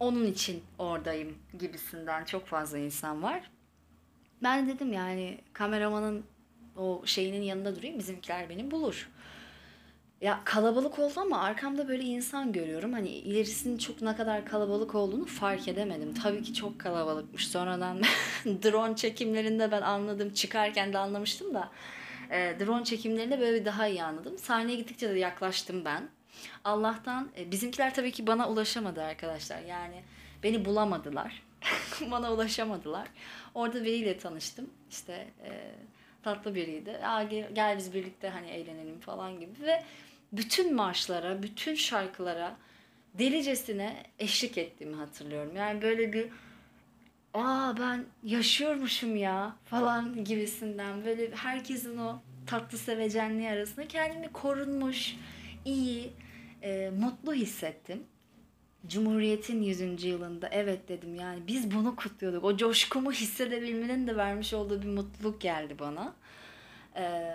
onun 0.00 0.26
için 0.26 0.64
oradayım 0.78 1.38
gibisinden 1.58 2.24
çok 2.24 2.46
fazla 2.46 2.78
insan 2.78 3.22
var. 3.22 3.50
Ben 4.42 4.68
dedim 4.68 4.92
yani 4.92 5.38
kameramanın 5.52 6.24
o 6.76 7.02
şeyinin 7.04 7.42
yanında 7.42 7.76
durayım 7.76 7.98
bizimkiler 7.98 8.48
beni 8.48 8.70
bulur. 8.70 9.08
Ya 10.20 10.40
kalabalık 10.44 10.98
oldu 10.98 11.20
ama 11.20 11.40
arkamda 11.40 11.88
böyle 11.88 12.02
insan 12.02 12.52
görüyorum. 12.52 12.92
Hani 12.92 13.08
ilerisinin 13.08 13.78
çok 13.78 14.02
ne 14.02 14.16
kadar 14.16 14.44
kalabalık 14.44 14.94
olduğunu 14.94 15.26
fark 15.26 15.68
edemedim. 15.68 16.14
Tabii 16.14 16.42
ki 16.42 16.54
çok 16.54 16.78
kalabalıkmış. 16.78 17.48
Sonradan 17.48 18.02
drone 18.44 18.96
çekimlerinde 18.96 19.70
ben 19.70 19.82
anladım. 19.82 20.32
Çıkarken 20.32 20.92
de 20.92 20.98
anlamıştım 20.98 21.54
da. 21.54 21.70
E, 22.30 22.56
drone 22.60 22.84
çekimlerinde 22.84 23.40
böyle 23.40 23.60
bir 23.60 23.64
daha 23.64 23.86
iyi 23.86 24.02
anladım. 24.02 24.38
Sahneye 24.38 24.76
gittikçe 24.76 25.10
de 25.10 25.18
yaklaştım 25.18 25.84
ben. 25.84 26.08
Allah'tan 26.64 27.28
e, 27.38 27.50
bizimkiler 27.50 27.94
tabii 27.94 28.12
ki 28.12 28.26
bana 28.26 28.48
ulaşamadı 28.48 29.02
arkadaşlar. 29.02 29.60
Yani 29.62 30.02
beni 30.42 30.64
bulamadılar. 30.64 31.42
bana 32.10 32.32
ulaşamadılar. 32.32 33.08
Orada 33.54 33.84
biriyle 33.84 34.18
tanıştım. 34.18 34.70
İşte 34.90 35.28
e, 35.44 35.50
tatlı 36.22 36.54
biriydi. 36.54 36.98
Aa, 37.04 37.22
gel, 37.22 37.48
gel 37.52 37.78
biz 37.78 37.94
birlikte 37.94 38.28
hani 38.28 38.48
eğlenelim 38.48 39.00
falan 39.00 39.40
gibi 39.40 39.52
ve 39.60 39.82
bütün 40.32 40.74
marşlara, 40.74 41.42
bütün 41.42 41.74
şarkılara 41.74 42.56
delicesine 43.14 44.02
eşlik 44.18 44.58
ettiğimi 44.58 44.96
hatırlıyorum. 44.96 45.56
Yani 45.56 45.82
böyle 45.82 46.12
bir 46.12 46.28
aa 47.34 47.74
ben 47.80 48.04
yaşıyormuşum 48.22 49.16
ya 49.16 49.56
falan 49.64 50.24
gibisinden 50.24 51.04
böyle 51.04 51.34
herkesin 51.34 51.98
o 51.98 52.20
tatlı 52.46 52.78
sevecenliği 52.78 53.50
arasında 53.50 53.88
kendimi 53.88 54.32
korunmuş, 54.32 55.16
iyi, 55.64 56.10
e, 56.62 56.90
mutlu 56.90 57.34
hissettim. 57.34 58.02
Cumhuriyet'in 58.86 59.62
100. 59.62 60.04
yılında 60.04 60.48
evet 60.48 60.88
dedim 60.88 61.14
yani 61.14 61.46
biz 61.46 61.70
bunu 61.70 61.96
kutluyorduk. 61.96 62.44
O 62.44 62.56
coşkumu 62.56 63.12
hissedebilmenin 63.12 64.06
de 64.06 64.16
vermiş 64.16 64.54
olduğu 64.54 64.82
bir 64.82 64.88
mutluluk 64.88 65.40
geldi 65.40 65.76
bana. 65.78 66.14
Ee, 66.96 67.34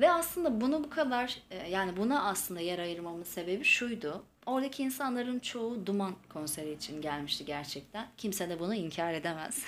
ve 0.00 0.10
aslında 0.10 0.60
bunu 0.60 0.84
bu 0.84 0.90
kadar 0.90 1.36
e, 1.50 1.68
yani 1.68 1.96
buna 1.96 2.22
aslında 2.22 2.60
yer 2.60 2.78
ayırmamın 2.78 3.22
sebebi 3.22 3.64
şuydu. 3.64 4.24
Oradaki 4.46 4.82
insanların 4.82 5.38
çoğu 5.38 5.86
Duman 5.86 6.14
konseri 6.28 6.72
için 6.72 7.02
gelmişti 7.02 7.44
gerçekten. 7.44 8.08
Kimse 8.16 8.48
de 8.48 8.60
bunu 8.60 8.74
inkar 8.74 9.14
edemez. 9.14 9.64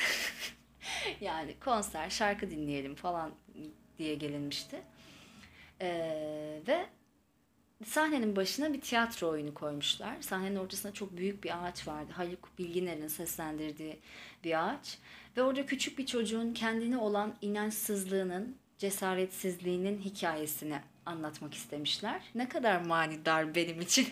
yani 1.20 1.54
konser, 1.60 2.10
şarkı 2.10 2.50
dinleyelim 2.50 2.94
falan 2.94 3.30
diye 3.98 4.14
gelinmişti. 4.14 4.82
Ee, 5.80 6.60
ve 6.68 6.86
sahnenin 7.84 8.36
başına 8.36 8.72
bir 8.72 8.80
tiyatro 8.80 9.28
oyunu 9.28 9.54
koymuşlar. 9.54 10.22
Sahnenin 10.22 10.56
ortasında 10.56 10.92
çok 10.92 11.16
büyük 11.16 11.44
bir 11.44 11.64
ağaç 11.64 11.88
vardı. 11.88 12.12
Haluk 12.12 12.58
Bilginer'in 12.58 13.08
seslendirdiği 13.08 13.98
bir 14.44 14.68
ağaç. 14.68 14.98
Ve 15.36 15.42
orada 15.42 15.66
küçük 15.66 15.98
bir 15.98 16.06
çocuğun 16.06 16.52
kendine 16.52 16.98
olan 16.98 17.34
inançsızlığının 17.40 18.61
cesaretsizliğinin 18.82 19.98
hikayesini 19.98 20.80
anlatmak 21.06 21.54
istemişler. 21.54 22.22
Ne 22.34 22.48
kadar 22.48 22.80
manidar 22.80 23.54
benim 23.54 23.80
için. 23.80 24.08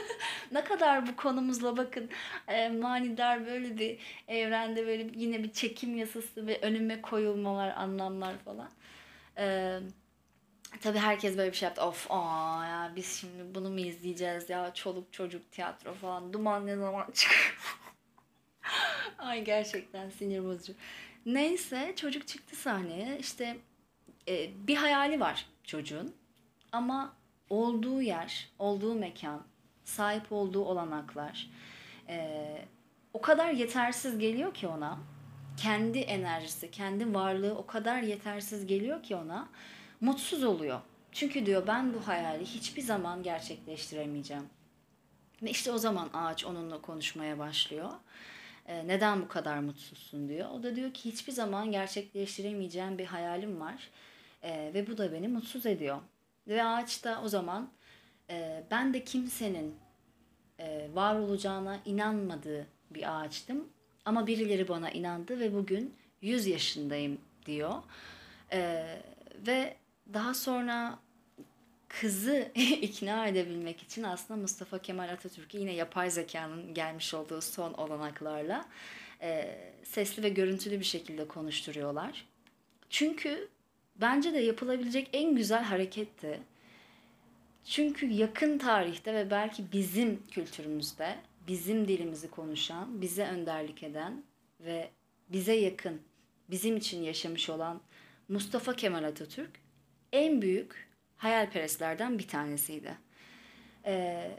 ne 0.52 0.64
kadar 0.64 1.06
bu 1.06 1.16
konumuzla 1.16 1.76
bakın 1.76 2.10
e, 2.48 2.68
manidar 2.68 3.46
böyle 3.46 3.78
bir 3.78 3.98
evrende 4.28 4.86
böyle 4.86 5.10
yine 5.14 5.42
bir 5.42 5.52
çekim 5.52 5.96
yasası 5.96 6.46
ve 6.46 6.60
önüme 6.60 7.02
koyulmalar, 7.02 7.76
anlamlar 7.76 8.34
falan. 8.44 8.70
E, 9.38 9.78
tabii 10.80 10.98
herkes 10.98 11.36
böyle 11.36 11.52
bir 11.52 11.56
şey 11.56 11.66
yaptı. 11.66 11.82
Of 11.82 12.06
aa 12.10 12.66
ya 12.66 12.92
biz 12.96 13.20
şimdi 13.20 13.54
bunu 13.54 13.70
mu 13.70 13.80
izleyeceğiz 13.80 14.50
ya 14.50 14.74
çoluk 14.74 15.12
çocuk 15.12 15.52
tiyatro 15.52 15.94
falan 15.94 16.32
duman 16.32 16.66
ne 16.66 16.76
zaman 16.76 17.10
çıkıyor. 17.14 17.78
Ay 19.18 19.44
gerçekten 19.44 20.10
sinir 20.10 20.44
bozucu. 20.44 20.72
Neyse 21.26 21.92
çocuk 21.96 22.28
çıktı 22.28 22.56
sahneye 22.56 23.18
işte 23.18 23.56
e, 24.28 24.50
bir 24.66 24.76
hayali 24.76 25.20
var 25.20 25.46
çocuğun 25.64 26.14
ama 26.72 27.16
olduğu 27.50 28.02
yer, 28.02 28.48
olduğu 28.58 28.94
mekan, 28.94 29.42
sahip 29.84 30.32
olduğu 30.32 30.64
olanaklar 30.64 31.50
e, 32.08 32.58
o 33.12 33.20
kadar 33.20 33.50
yetersiz 33.50 34.18
geliyor 34.18 34.54
ki 34.54 34.66
ona. 34.68 34.98
Kendi 35.56 35.98
enerjisi, 35.98 36.70
kendi 36.70 37.14
varlığı 37.14 37.58
o 37.58 37.66
kadar 37.66 38.02
yetersiz 38.02 38.66
geliyor 38.66 39.02
ki 39.02 39.16
ona. 39.16 39.48
Mutsuz 40.00 40.44
oluyor. 40.44 40.80
Çünkü 41.12 41.46
diyor 41.46 41.66
ben 41.66 41.94
bu 41.94 42.08
hayali 42.08 42.44
hiçbir 42.44 42.82
zaman 42.82 43.22
gerçekleştiremeyeceğim. 43.22 44.48
Ve 45.42 45.50
işte 45.50 45.72
o 45.72 45.78
zaman 45.78 46.10
ağaç 46.14 46.44
onunla 46.44 46.80
konuşmaya 46.80 47.38
başlıyor. 47.38 47.90
E, 48.66 48.88
neden 48.88 49.22
bu 49.22 49.28
kadar 49.28 49.58
mutsuzsun 49.58 50.28
diyor. 50.28 50.50
O 50.50 50.62
da 50.62 50.76
diyor 50.76 50.94
ki 50.94 51.04
hiçbir 51.04 51.32
zaman 51.32 51.72
gerçekleştiremeyeceğim 51.72 52.98
bir 52.98 53.06
hayalim 53.06 53.60
var 53.60 53.90
e, 54.44 54.70
ve 54.74 54.86
bu 54.86 54.98
da 54.98 55.12
beni 55.12 55.28
mutsuz 55.28 55.66
ediyor. 55.66 55.98
Ve 56.48 56.64
ağaç 56.64 57.04
da 57.04 57.20
o 57.24 57.28
zaman 57.28 57.70
e, 58.30 58.64
ben 58.70 58.94
de 58.94 59.04
kimsenin 59.04 59.74
e, 60.60 60.88
var 60.94 61.14
olacağına 61.14 61.80
inanmadığı 61.84 62.66
bir 62.90 63.20
ağaçtım. 63.20 63.68
Ama 64.04 64.26
birileri 64.26 64.68
bana 64.68 64.90
inandı 64.90 65.40
ve 65.40 65.54
bugün 65.54 65.94
100 66.22 66.46
yaşındayım 66.46 67.18
diyor. 67.46 67.82
E, 68.52 68.84
ve 69.46 69.76
daha 70.12 70.34
sonra 70.34 70.98
kızı 71.88 72.48
ikna 72.54 73.26
edebilmek 73.26 73.82
için 73.82 74.02
aslında 74.02 74.40
Mustafa 74.40 74.78
Kemal 74.78 75.08
Atatürk'ü 75.08 75.58
yine 75.58 75.72
yapay 75.72 76.10
zekanın 76.10 76.74
gelmiş 76.74 77.14
olduğu 77.14 77.40
son 77.40 77.72
olanaklarla 77.72 78.68
e, 79.20 79.58
sesli 79.84 80.22
ve 80.22 80.28
görüntülü 80.28 80.80
bir 80.80 80.84
şekilde 80.84 81.28
konuşturuyorlar. 81.28 82.26
Çünkü 82.90 83.48
bence 84.00 84.34
de 84.34 84.38
yapılabilecek 84.38 85.10
en 85.12 85.36
güzel 85.36 85.62
hareketti. 85.62 86.40
Çünkü 87.64 88.06
yakın 88.06 88.58
tarihte 88.58 89.14
ve 89.14 89.30
belki 89.30 89.72
bizim 89.72 90.26
kültürümüzde 90.30 91.16
bizim 91.48 91.88
dilimizi 91.88 92.30
konuşan, 92.30 93.02
bize 93.02 93.26
önderlik 93.26 93.82
eden 93.82 94.22
ve 94.60 94.90
bize 95.28 95.54
yakın, 95.54 96.00
bizim 96.50 96.76
için 96.76 97.02
yaşamış 97.02 97.50
olan 97.50 97.80
Mustafa 98.28 98.76
Kemal 98.76 99.04
Atatürk 99.04 99.50
en 100.12 100.42
büyük 100.42 100.88
hayalperestlerden 101.16 102.18
bir 102.18 102.28
tanesiydi. 102.28 102.94
Ee, 103.86 104.30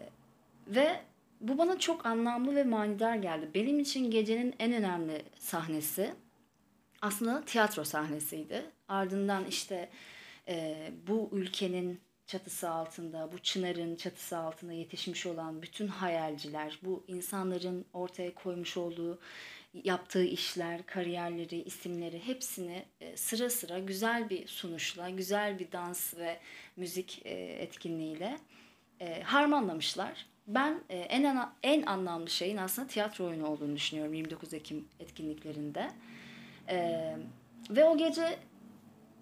ve 0.68 1.00
bu 1.42 1.58
bana 1.58 1.80
çok 1.80 2.06
anlamlı 2.06 2.56
ve 2.56 2.64
manidar 2.64 3.16
geldi. 3.16 3.50
Benim 3.54 3.80
için 3.80 4.12
gecenin 4.12 4.56
en 4.60 4.74
önemli 4.74 5.24
sahnesi 5.40 6.14
aslında 7.06 7.46
tiyatro 7.46 7.84
sahnesiydi. 7.84 8.66
Ardından 8.88 9.46
işte 9.46 9.90
e, 10.48 10.76
bu 11.08 11.30
ülkenin 11.32 12.00
çatısı 12.28 12.70
altında, 12.70 13.32
bu 13.32 13.40
çınarın 13.40 13.96
çatısı 13.96 14.38
altında 14.38 14.74
yetişmiş 14.74 15.26
olan 15.26 15.62
bütün 15.62 15.88
hayalciler, 15.88 16.80
bu 16.84 17.04
insanların 17.08 17.86
ortaya 17.94 18.34
koymuş 18.34 18.78
olduğu 18.78 19.20
yaptığı 19.84 20.24
işler, 20.24 20.86
kariyerleri, 20.86 21.62
isimleri 21.62 22.28
hepsini 22.28 22.86
e, 23.02 23.18
sıra 23.18 23.50
sıra 23.50 23.80
güzel 23.80 24.30
bir 24.30 24.48
sunuşla, 24.48 25.10
güzel 25.10 25.60
bir 25.60 25.72
dans 25.72 26.18
ve 26.18 26.40
müzik 26.76 27.22
e, 27.26 27.34
etkinliğiyle 27.40 28.38
e, 29.00 29.22
harmanlamışlar. 29.22 30.26
Ben 30.48 30.82
en 30.90 31.50
en 31.64 31.82
anlamlı 31.86 32.30
şeyin 32.30 32.58
aslında 32.58 32.88
tiyatro 32.88 33.26
oyunu 33.26 33.48
olduğunu 33.48 33.76
düşünüyorum 33.76 34.14
29 34.14 34.54
Ekim 34.54 34.88
etkinliklerinde. 35.00 35.92
Ve 37.70 37.86
o 37.86 37.98
gece 37.98 38.40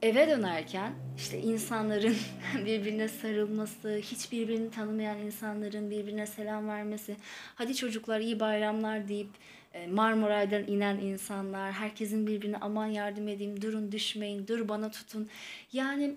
eve 0.03 0.29
dönerken 0.29 0.93
işte 1.17 1.39
insanların 1.39 2.15
birbirine 2.65 3.08
sarılması, 3.08 3.99
hiç 4.03 4.32
birbirini 4.32 4.71
tanımayan 4.71 5.17
insanların 5.17 5.91
birbirine 5.91 6.27
selam 6.27 6.67
vermesi, 6.67 7.15
hadi 7.56 7.75
çocuklar 7.75 8.19
iyi 8.19 8.39
bayramlar 8.39 9.08
deyip 9.08 9.29
e, 9.73 9.88
Marmaray'dan 9.88 10.67
inen 10.67 10.97
insanlar, 10.97 11.71
herkesin 11.71 12.27
birbirine 12.27 12.58
aman 12.62 12.86
yardım 12.86 13.27
edeyim, 13.27 13.62
durun 13.62 13.91
düşmeyin, 13.91 14.47
dur 14.47 14.67
bana 14.67 14.91
tutun. 14.91 15.29
Yani 15.73 16.15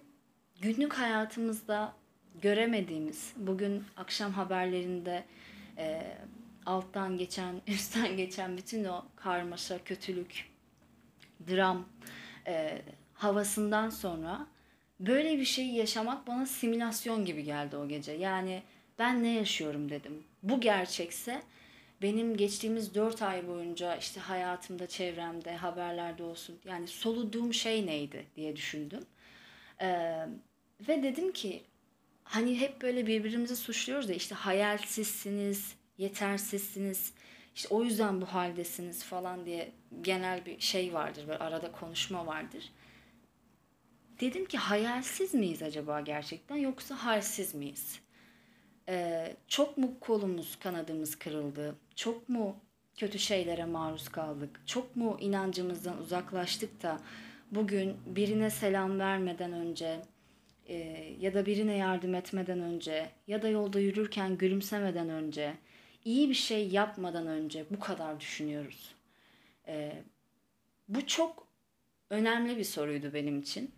günlük 0.61 0.93
hayatımızda 0.93 1.93
göremediğimiz, 2.43 3.33
bugün 3.37 3.85
akşam 3.97 4.33
haberlerinde 4.33 5.25
e, 5.79 6.03
alttan 6.67 7.19
geçen, 7.19 7.55
üstten 7.67 8.17
geçen 8.17 8.57
bütün 8.57 8.85
o 8.85 9.05
karmaşa, 9.17 9.85
kötülük, 9.85 10.45
dram 11.49 11.89
e, 12.47 12.83
havasından 13.15 13.91
sonra 13.91 14.47
böyle 15.01 15.39
bir 15.39 15.45
şeyi 15.45 15.75
yaşamak 15.75 16.27
bana 16.27 16.47
simülasyon 16.47 17.25
gibi 17.25 17.45
geldi 17.45 17.77
o 17.77 17.89
gece. 17.89 18.13
Yani 18.13 18.63
ben 18.99 19.23
ne 19.23 19.29
yaşıyorum 19.29 19.91
dedim. 19.91 20.25
Bu 20.43 20.61
gerçekse 20.61 21.43
benim 22.03 22.37
geçtiğimiz 22.37 22.95
dört 22.95 23.23
ay 23.23 23.49
boyunca 23.49 23.97
işte 23.97 24.21
hayatımda, 24.21 24.87
çevremde, 24.87 25.57
haberlerde 25.57 26.23
olsun 26.23 26.59
yani 26.65 26.87
soluduğum 26.87 27.55
şey 27.55 27.87
neydi 27.87 28.27
diye 28.37 28.57
düşündüm. 28.57 29.05
Ee, 29.81 30.27
ve 30.89 31.03
dedim 31.03 31.33
ki 31.33 31.63
hani 32.25 32.61
hep 32.61 32.83
böyle 32.83 33.07
birbirimizi 33.07 33.57
suçluyoruz 33.57 34.09
da 34.09 34.13
işte 34.13 34.35
hayalsizsiniz, 34.35 35.75
yetersizsiniz, 35.99 37.13
işte 37.57 37.69
o 37.75 37.83
yüzden 37.83 38.21
bu 38.21 38.27
haldesiniz 38.27 39.05
falan 39.05 39.47
diye 39.47 39.73
genel 40.01 40.47
bir 40.47 40.61
şey 40.61 40.95
vardır, 40.95 41.29
böyle 41.29 41.39
arada 41.39 41.73
konuşma 41.73 42.27
vardır. 42.27 42.73
Dedim 44.21 44.45
ki 44.47 44.59
hayalsiz 44.59 45.35
miyiz 45.35 45.63
acaba 45.63 46.01
gerçekten 46.01 46.57
yoksa 46.57 46.95
halsiz 46.95 47.55
miyiz? 47.55 48.01
Ee, 48.89 49.37
çok 49.49 49.79
mu 49.79 50.01
kolumuz 50.01 50.57
kanadımız 50.57 51.19
kırıldı? 51.19 51.77
Çok 51.95 52.29
mu 52.29 52.57
kötü 52.97 53.19
şeylere 53.19 53.65
maruz 53.65 54.09
kaldık? 54.09 54.61
Çok 54.67 54.97
mu 54.97 55.17
inancımızdan 55.21 55.99
uzaklaştık 55.99 56.83
da 56.83 57.01
bugün 57.51 57.97
birine 58.07 58.51
selam 58.51 58.99
vermeden 58.99 59.53
önce 59.53 60.01
e, 60.67 60.77
ya 61.21 61.35
da 61.35 61.47
birine 61.47 61.77
yardım 61.77 62.15
etmeden 62.15 62.61
önce 62.61 63.11
ya 63.27 63.43
da 63.43 63.49
yolda 63.49 63.81
yürürken 63.81 64.39
gülümsemeden 64.39 65.09
önce 65.09 65.55
iyi 66.07 66.29
bir 66.29 66.35
şey 66.35 66.69
yapmadan 66.69 67.27
önce 67.27 67.67
bu 67.71 67.81
kadar 67.81 68.21
düşünüyoruz. 68.21 68.95
E, 69.69 70.03
bu 70.89 71.07
çok 71.07 71.47
önemli 72.11 72.57
bir 72.57 72.65
soruydu 72.65 73.11
benim 73.15 73.41
için. 73.41 73.71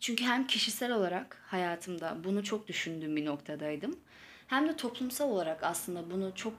Çünkü 0.00 0.24
hem 0.24 0.46
kişisel 0.46 0.92
olarak 0.92 1.42
hayatımda 1.46 2.16
bunu 2.24 2.44
çok 2.44 2.68
düşündüğüm 2.68 3.16
bir 3.16 3.24
noktadaydım. 3.24 4.00
Hem 4.46 4.68
de 4.68 4.76
toplumsal 4.76 5.30
olarak 5.30 5.64
aslında 5.64 6.10
bunu 6.10 6.34
çok 6.34 6.54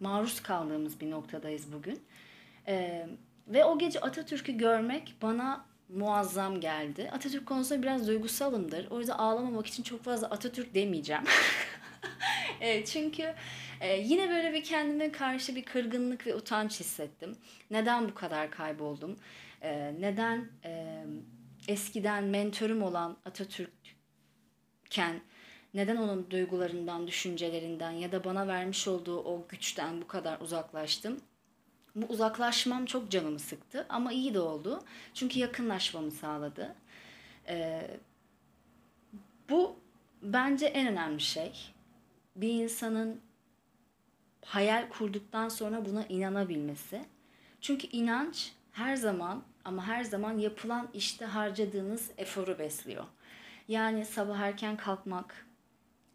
maruz 0.00 0.40
kaldığımız 0.40 1.00
bir 1.00 1.10
noktadayız 1.10 1.72
bugün. 1.72 2.02
Ee, 2.66 3.06
ve 3.48 3.64
o 3.64 3.78
gece 3.78 4.00
Atatürk'ü 4.00 4.52
görmek 4.52 5.14
bana 5.22 5.64
muazzam 5.88 6.60
geldi. 6.60 7.10
Atatürk 7.12 7.46
konusunda 7.46 7.82
biraz 7.82 8.08
duygusalımdır. 8.08 8.90
O 8.90 8.98
yüzden 8.98 9.14
ağlamamak 9.14 9.66
için 9.66 9.82
çok 9.82 10.04
fazla 10.04 10.26
Atatürk 10.30 10.74
demeyeceğim. 10.74 11.24
evet, 12.60 12.86
çünkü 12.86 13.34
e, 13.82 14.00
yine 14.00 14.30
böyle 14.30 14.52
bir 14.52 14.64
kendime 14.64 15.12
karşı 15.12 15.56
bir 15.56 15.64
kırgınlık 15.64 16.26
ve 16.26 16.34
utanç 16.34 16.80
hissettim. 16.80 17.36
Neden 17.70 18.08
bu 18.08 18.14
kadar 18.14 18.50
kayboldum? 18.50 19.16
E, 19.62 19.94
neden 20.00 20.50
e, 20.64 21.04
eskiden 21.68 22.24
mentörüm 22.24 22.82
olan 22.82 23.16
Atatürk'ken 23.24 25.20
neden 25.74 25.96
onun 25.96 26.30
duygularından, 26.30 27.06
düşüncelerinden 27.06 27.90
ya 27.90 28.12
da 28.12 28.24
bana 28.24 28.48
vermiş 28.48 28.88
olduğu 28.88 29.18
o 29.18 29.46
güçten 29.48 30.00
bu 30.00 30.06
kadar 30.06 30.40
uzaklaştım? 30.40 31.20
Bu 31.96 32.06
uzaklaşmam 32.06 32.86
çok 32.86 33.10
canımı 33.10 33.38
sıktı 33.38 33.86
ama 33.88 34.12
iyi 34.12 34.34
de 34.34 34.40
oldu. 34.40 34.84
Çünkü 35.14 35.38
yakınlaşmamı 35.38 36.10
sağladı. 36.10 36.74
Ee, 37.48 37.90
bu 39.50 39.76
bence 40.22 40.66
en 40.66 40.86
önemli 40.88 41.20
şey. 41.20 41.52
Bir 42.36 42.48
insanın 42.48 43.20
hayal 44.44 44.88
kurduktan 44.88 45.48
sonra 45.48 45.84
buna 45.84 46.06
inanabilmesi. 46.06 47.04
Çünkü 47.60 47.86
inanç 47.86 48.52
her 48.72 48.96
zaman 48.96 49.42
ama 49.64 49.86
her 49.86 50.04
zaman 50.04 50.38
yapılan 50.38 50.88
işte 50.94 51.24
harcadığınız 51.24 52.10
eforu 52.18 52.58
besliyor. 52.58 53.04
Yani 53.68 54.04
sabah 54.04 54.38
erken 54.38 54.76
kalkmak, 54.76 55.46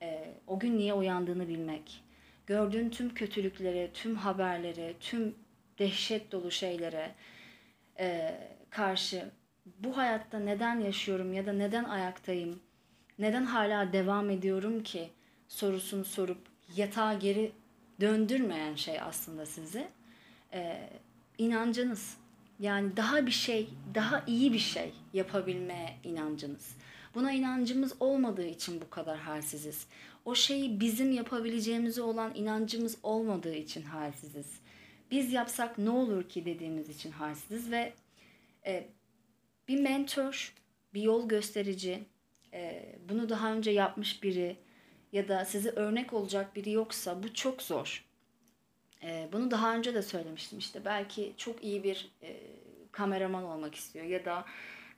e, 0.01 0.33
o 0.47 0.59
gün 0.59 0.77
niye 0.77 0.93
uyandığını 0.93 1.47
bilmek, 1.47 2.03
gördüğün 2.47 2.89
tüm 2.89 3.13
kötülüklere, 3.13 3.91
tüm 3.93 4.15
haberlere, 4.15 4.93
tüm 4.99 5.35
dehşet 5.79 6.31
dolu 6.31 6.51
şeylere 6.51 7.15
e, 7.99 8.35
karşı 8.69 9.31
bu 9.65 9.97
hayatta 9.97 10.39
neden 10.39 10.79
yaşıyorum 10.79 11.33
ya 11.33 11.45
da 11.45 11.53
neden 11.53 11.83
ayaktayım, 11.83 12.59
neden 13.19 13.43
hala 13.45 13.93
devam 13.93 14.29
ediyorum 14.29 14.83
ki 14.83 15.09
sorusunu 15.47 16.05
sorup 16.05 16.41
yatağa 16.75 17.13
geri 17.13 17.51
döndürmeyen 18.01 18.75
şey 18.75 19.01
aslında 19.01 19.45
sizi 19.45 19.87
e, 20.53 20.89
inancınız. 21.37 22.17
Yani 22.59 22.97
daha 22.97 23.25
bir 23.25 23.31
şey, 23.31 23.69
daha 23.95 24.23
iyi 24.27 24.53
bir 24.53 24.59
şey 24.59 24.93
yapabilmeye 25.13 25.95
inancınız. 26.03 26.75
Buna 27.15 27.31
inancımız 27.31 27.93
olmadığı 27.99 28.45
için 28.47 28.81
bu 28.81 28.89
kadar 28.89 29.17
halsiziz. 29.17 29.87
O 30.25 30.35
şeyi 30.35 30.79
bizim 30.79 31.11
yapabileceğimize 31.11 32.01
olan 32.01 32.35
inancımız 32.35 32.97
olmadığı 33.03 33.55
için 33.55 33.81
halsiziz. 33.81 34.59
Biz 35.11 35.33
yapsak 35.33 35.77
ne 35.77 35.89
olur 35.89 36.29
ki 36.29 36.45
dediğimiz 36.45 36.89
için 36.89 37.11
halsiziz 37.11 37.71
ve 37.71 37.93
e, 38.65 38.87
bir 39.67 39.81
mentor, 39.81 40.53
bir 40.93 41.01
yol 41.01 41.29
gösterici, 41.29 42.03
e, 42.53 42.85
bunu 43.09 43.29
daha 43.29 43.53
önce 43.53 43.71
yapmış 43.71 44.23
biri 44.23 44.57
ya 45.11 45.27
da 45.27 45.45
size 45.45 45.69
örnek 45.69 46.13
olacak 46.13 46.55
biri 46.55 46.71
yoksa 46.71 47.23
bu 47.23 47.33
çok 47.33 47.61
zor. 47.61 48.05
E, 49.03 49.29
bunu 49.33 49.51
daha 49.51 49.75
önce 49.75 49.93
de 49.93 50.01
söylemiştim 50.01 50.59
işte 50.59 50.85
belki 50.85 51.33
çok 51.37 51.63
iyi 51.63 51.83
bir 51.83 52.11
e, 52.23 52.37
kameraman 52.91 53.43
olmak 53.43 53.75
istiyor 53.75 54.05
ya 54.05 54.25
da 54.25 54.45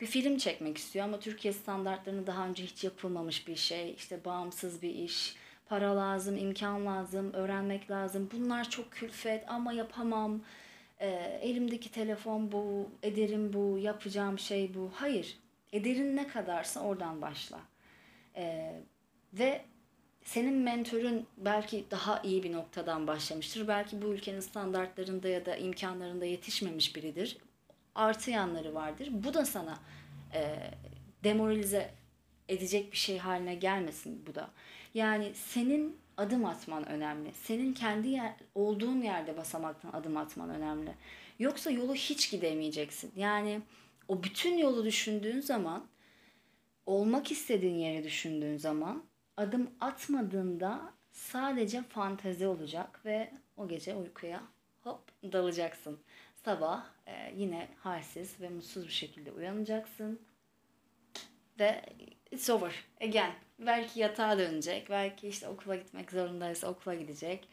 bir 0.02 0.06
film 0.06 0.38
çekmek 0.38 0.78
istiyor 0.78 1.06
ama 1.06 1.20
Türkiye 1.20 1.54
standartlarını 1.54 2.28
daha 2.28 2.48
önce 2.48 2.64
hiç 2.64 2.84
yapılmamış 2.84 3.48
bir 3.48 3.56
şey. 3.56 3.94
İşte 3.94 4.26
bağımsız 4.26 4.82
bir 4.82 4.96
iş, 4.96 5.36
para 5.66 5.98
lazım, 5.98 6.38
imkan 6.38 6.86
lazım, 6.86 7.34
öğrenmek 7.34 7.92
lazım. 7.92 8.30
Bunlar 8.34 8.70
çok 8.70 8.92
külfet 8.92 9.52
ama 9.52 9.74
yapamam. 9.74 10.42
e, 11.00 11.08
elimdeki 11.42 11.92
telefon 11.92 12.52
bu, 12.52 12.90
ederim 13.04 13.54
bu, 13.54 13.78
yapacağım 13.78 14.40
şey 14.40 14.74
bu. 14.74 14.92
Hayır. 14.96 15.38
Ederin 15.74 16.16
ne 16.16 16.28
kadarsa 16.28 16.80
oradan 16.80 17.22
başla. 17.22 17.60
E, 18.36 18.74
ve 19.34 19.66
senin 20.24 20.54
mentörün 20.54 21.28
belki 21.38 21.86
daha 21.92 22.22
iyi 22.22 22.44
bir 22.44 22.54
noktadan 22.54 23.08
başlamıştır. 23.08 23.68
Belki 23.68 24.02
bu 24.02 24.06
ülkenin 24.06 24.40
standartlarında 24.40 25.28
ya 25.28 25.46
da 25.46 25.56
imkanlarında 25.56 26.26
yetişmemiş 26.26 26.96
biridir. 26.96 27.38
Artı 27.96 28.32
yanları 28.32 28.76
vardır. 28.76 29.10
Bu 29.12 29.34
da 29.34 29.46
sana 29.46 29.80
e, 30.34 30.56
demoralize 31.24 31.92
edecek 32.50 32.92
bir 32.92 32.98
şey 32.98 33.18
haline 33.18 33.56
gelmesin 33.56 34.24
bu 34.28 34.36
da. 34.36 34.50
Yani 34.94 35.32
senin 35.36 35.98
adım 36.18 36.46
atman 36.46 36.90
önemli. 36.90 37.34
Senin 37.34 37.74
kendi 37.74 38.08
yer, 38.08 38.34
olduğun 38.56 39.02
yerde 39.02 39.38
basamaktan 39.38 39.92
adım 39.94 40.18
atman 40.18 40.50
önemli. 40.50 40.92
Yoksa 41.40 41.72
yolu 41.72 41.96
hiç 41.96 42.32
gidemeyeceksin. 42.32 43.12
Yani 43.16 43.62
o 44.08 44.24
bütün 44.24 44.58
yolu 44.58 44.86
düşündüğün 44.86 45.40
zaman, 45.40 45.86
olmak 46.86 47.32
istediğin 47.32 47.76
yeri 47.76 48.04
düşündüğün 48.04 48.58
zaman 48.58 49.04
adım 49.40 49.70
atmadığında 49.80 50.94
sadece 51.12 51.84
fantezi 51.84 52.48
olacak 52.48 53.06
ve 53.06 53.32
o 53.58 53.68
gece 53.68 53.96
uykuya 53.96 54.42
hop 54.84 55.02
dalacaksın. 55.24 56.00
Sabah 56.46 56.86
e, 57.08 57.34
yine 57.36 57.68
halsiz 57.80 58.42
ve 58.42 58.50
mutsuz 58.50 58.88
bir 58.88 58.92
şekilde 58.92 59.32
uyanacaksın 59.32 60.20
ve 61.60 61.82
it's 62.32 62.50
over 62.50 62.86
again. 63.02 63.32
Belki 63.60 64.00
yatağa 64.00 64.38
dönecek, 64.38 64.90
belki 64.90 65.28
işte 65.28 65.48
okula 65.48 65.76
gitmek 65.76 66.12
zorundaysa 66.12 66.68
okula 66.68 66.96
gidecek, 66.96 67.48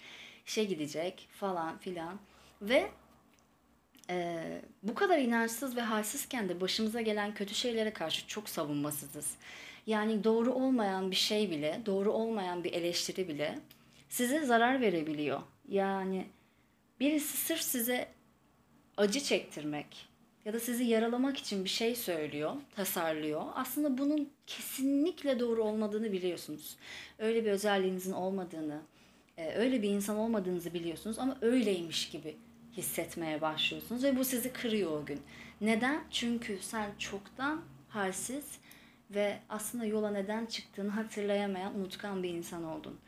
işe 0.46 0.64
gidecek 0.64 1.28
falan 1.32 1.78
filan. 1.78 2.18
Ve 2.62 2.90
e, 4.10 4.44
bu 4.82 4.94
kadar 4.94 5.18
inançsız 5.18 5.76
ve 5.76 5.80
halsizken 5.80 6.48
de 6.48 6.60
başımıza 6.60 7.00
gelen 7.00 7.34
kötü 7.34 7.54
şeylere 7.54 7.92
karşı 7.92 8.26
çok 8.26 8.48
savunmasızız. 8.48 9.36
Yani 9.86 10.24
doğru 10.24 10.52
olmayan 10.52 11.10
bir 11.10 11.16
şey 11.16 11.50
bile, 11.50 11.80
doğru 11.86 12.12
olmayan 12.12 12.64
bir 12.64 12.72
eleştiri 12.72 13.28
bile 13.28 13.58
size 14.08 14.44
zarar 14.44 14.80
verebiliyor. 14.80 15.40
Yani 15.68 16.26
birisi 17.00 17.36
sırf 17.36 17.60
size 17.60 18.08
acı 18.96 19.20
çektirmek 19.20 20.08
ya 20.44 20.52
da 20.52 20.60
sizi 20.60 20.84
yaralamak 20.84 21.36
için 21.36 21.64
bir 21.64 21.68
şey 21.68 21.96
söylüyor, 21.96 22.52
tasarlıyor. 22.76 23.42
Aslında 23.54 23.98
bunun 23.98 24.30
kesinlikle 24.46 25.40
doğru 25.40 25.64
olmadığını 25.64 26.12
biliyorsunuz. 26.12 26.76
Öyle 27.18 27.44
bir 27.44 27.50
özelliğinizin 27.50 28.12
olmadığını, 28.12 28.80
e, 29.38 29.54
öyle 29.54 29.82
bir 29.82 29.90
insan 29.90 30.16
olmadığınızı 30.16 30.74
biliyorsunuz 30.74 31.18
ama 31.18 31.38
öyleymiş 31.40 32.10
gibi 32.10 32.36
hissetmeye 32.76 33.40
başlıyorsunuz 33.40 34.04
ve 34.04 34.16
bu 34.16 34.24
sizi 34.24 34.52
kırıyor 34.52 35.02
o 35.02 35.04
gün. 35.06 35.20
Neden? 35.60 36.04
Çünkü 36.10 36.58
sen 36.60 36.90
çoktan 36.98 37.62
halsiz 37.88 38.44
ve 39.10 39.38
aslında 39.48 39.84
yola 39.84 40.10
neden 40.10 40.46
çıktığını 40.46 40.90
hatırlayamayan, 40.90 41.78
unutkan 41.78 42.22
bir 42.22 42.30
insan 42.30 42.64
oldun. 42.64 42.98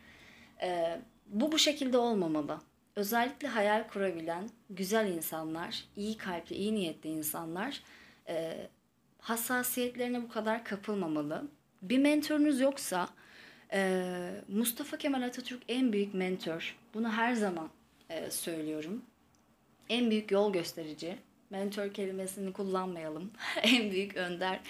Ee, 0.62 1.00
bu 1.26 1.52
bu 1.52 1.58
şekilde 1.58 1.98
olmamalı. 1.98 2.60
Özellikle 2.96 3.48
hayal 3.48 3.88
kurabilen 3.88 4.48
güzel 4.70 5.08
insanlar, 5.08 5.84
iyi 5.96 6.16
kalpli, 6.16 6.56
iyi 6.56 6.74
niyetli 6.74 7.10
insanlar 7.10 7.82
e, 8.28 8.68
hassasiyetlerine 9.20 10.22
bu 10.22 10.28
kadar 10.28 10.64
kapılmamalı. 10.64 11.48
Bir 11.82 11.98
mentorunuz 11.98 12.60
yoksa 12.60 13.08
e, 13.72 14.30
Mustafa 14.48 14.96
Kemal 14.96 15.22
Atatürk 15.22 15.62
en 15.68 15.92
büyük 15.92 16.14
mentor. 16.14 16.76
Bunu 16.94 17.12
her 17.12 17.34
zaman 17.34 17.70
e, 18.10 18.30
söylüyorum. 18.30 19.02
En 19.88 20.10
büyük 20.10 20.30
yol 20.30 20.52
gösterici. 20.52 21.18
Mentor 21.50 21.92
kelimesini 21.92 22.52
kullanmayalım. 22.52 23.30
en 23.62 23.90
büyük 23.90 24.16
önder, 24.16 24.60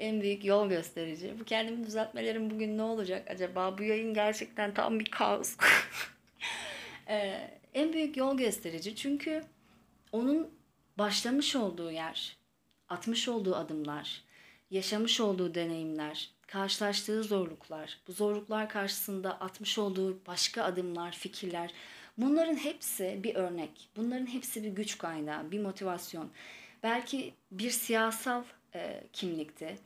en 0.00 0.20
büyük 0.20 0.44
yol 0.44 0.68
gösterici. 0.68 1.34
Bu 1.40 1.44
kendimi 1.44 1.86
düzeltmelerim 1.86 2.50
bugün 2.50 2.78
ne 2.78 2.82
olacak 2.82 3.30
acaba? 3.30 3.78
Bu 3.78 3.82
yayın 3.82 4.14
gerçekten 4.14 4.74
tam 4.74 5.00
bir 5.00 5.04
kaos. 5.10 5.56
ee, 7.08 7.50
en 7.74 7.92
büyük 7.92 8.16
yol 8.16 8.36
gösterici 8.36 8.96
çünkü 8.96 9.44
onun 10.12 10.50
başlamış 10.98 11.56
olduğu 11.56 11.90
yer, 11.90 12.36
atmış 12.88 13.28
olduğu 13.28 13.56
adımlar, 13.56 14.22
yaşamış 14.70 15.20
olduğu 15.20 15.54
deneyimler, 15.54 16.30
karşılaştığı 16.46 17.22
zorluklar, 17.22 17.98
bu 18.08 18.12
zorluklar 18.12 18.68
karşısında 18.68 19.40
atmış 19.40 19.78
olduğu 19.78 20.26
başka 20.26 20.64
adımlar, 20.64 21.12
fikirler, 21.12 21.70
bunların 22.18 22.54
hepsi 22.56 23.20
bir 23.22 23.34
örnek. 23.34 23.88
Bunların 23.96 24.26
hepsi 24.26 24.62
bir 24.62 24.68
güç 24.68 24.98
kaynağı, 24.98 25.50
bir 25.50 25.60
motivasyon. 25.60 26.30
Belki 26.82 27.34
bir 27.52 27.70
siyasal 27.70 28.44
e, 28.74 29.04
kimlikti. 29.12 29.78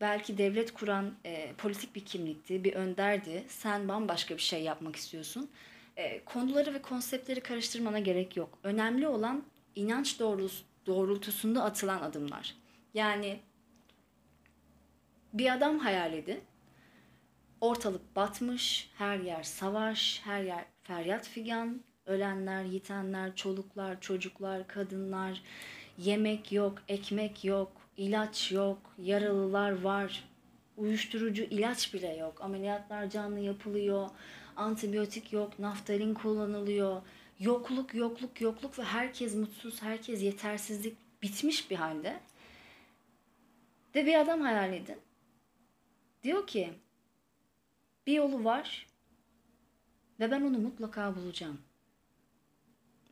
Belki 0.00 0.38
devlet 0.38 0.74
kuran 0.74 1.14
e, 1.24 1.52
politik 1.52 1.94
bir 1.94 2.04
kimlikti, 2.04 2.64
bir 2.64 2.74
önderdi. 2.74 3.44
Sen 3.48 3.88
bambaşka 3.88 4.36
bir 4.36 4.42
şey 4.42 4.62
yapmak 4.62 4.96
istiyorsun. 4.96 5.50
E, 5.96 6.24
konuları 6.24 6.74
ve 6.74 6.82
konseptleri 6.82 7.40
karıştırmana 7.40 7.98
gerek 7.98 8.36
yok. 8.36 8.58
Önemli 8.62 9.08
olan 9.08 9.44
inanç 9.76 10.20
doğrultus, 10.20 10.62
doğrultusunda 10.86 11.64
atılan 11.64 12.02
adımlar. 12.02 12.54
Yani 12.94 13.40
bir 15.32 15.52
adam 15.52 15.78
hayal 15.78 16.12
edin. 16.12 16.40
Ortalık 17.60 18.16
batmış, 18.16 18.90
her 18.98 19.18
yer 19.18 19.42
savaş, 19.42 20.20
her 20.24 20.42
yer 20.42 20.64
feryat 20.88 21.28
figan, 21.28 21.80
ölenler, 22.06 22.64
yitenler, 22.64 23.36
çoluklar, 23.36 24.00
çocuklar, 24.00 24.68
kadınlar, 24.68 25.42
yemek 25.98 26.52
yok, 26.52 26.82
ekmek 26.88 27.44
yok, 27.44 27.72
ilaç 27.96 28.52
yok, 28.52 28.78
yaralılar 28.98 29.82
var, 29.82 30.24
uyuşturucu 30.76 31.42
ilaç 31.42 31.94
bile 31.94 32.16
yok, 32.16 32.40
ameliyatlar 32.40 33.10
canlı 33.10 33.40
yapılıyor, 33.40 34.08
antibiyotik 34.56 35.32
yok, 35.32 35.58
naftalin 35.58 36.14
kullanılıyor, 36.14 37.02
yokluk, 37.38 37.94
yokluk, 37.94 38.40
yokluk 38.40 38.78
ve 38.78 38.82
herkes 38.82 39.34
mutsuz, 39.34 39.82
herkes 39.82 40.22
yetersizlik 40.22 40.96
bitmiş 41.22 41.70
bir 41.70 41.76
halde. 41.76 42.20
Ve 43.94 44.06
bir 44.06 44.20
adam 44.20 44.40
hayal 44.40 44.72
edin. 44.72 44.98
Diyor 46.22 46.46
ki 46.46 46.72
bir 48.06 48.12
yolu 48.12 48.44
var 48.44 48.87
ve 50.20 50.30
ben 50.30 50.42
onu 50.42 50.58
mutlaka 50.58 51.16
bulacağım. 51.16 51.60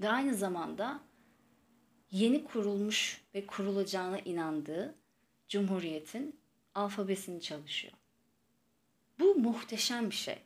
Ve 0.00 0.08
aynı 0.08 0.34
zamanda 0.34 1.00
yeni 2.10 2.44
kurulmuş 2.44 3.24
ve 3.34 3.46
kurulacağına 3.46 4.18
inandığı 4.18 4.94
Cumhuriyet'in 5.48 6.40
alfabesini 6.74 7.40
çalışıyor. 7.40 7.92
Bu 9.18 9.34
muhteşem 9.34 10.10
bir 10.10 10.14
şey. 10.14 10.38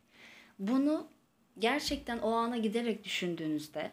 Bunu 0.58 1.08
gerçekten 1.58 2.18
o 2.18 2.30
ana 2.30 2.56
giderek 2.56 3.04
düşündüğünüzde 3.04 3.92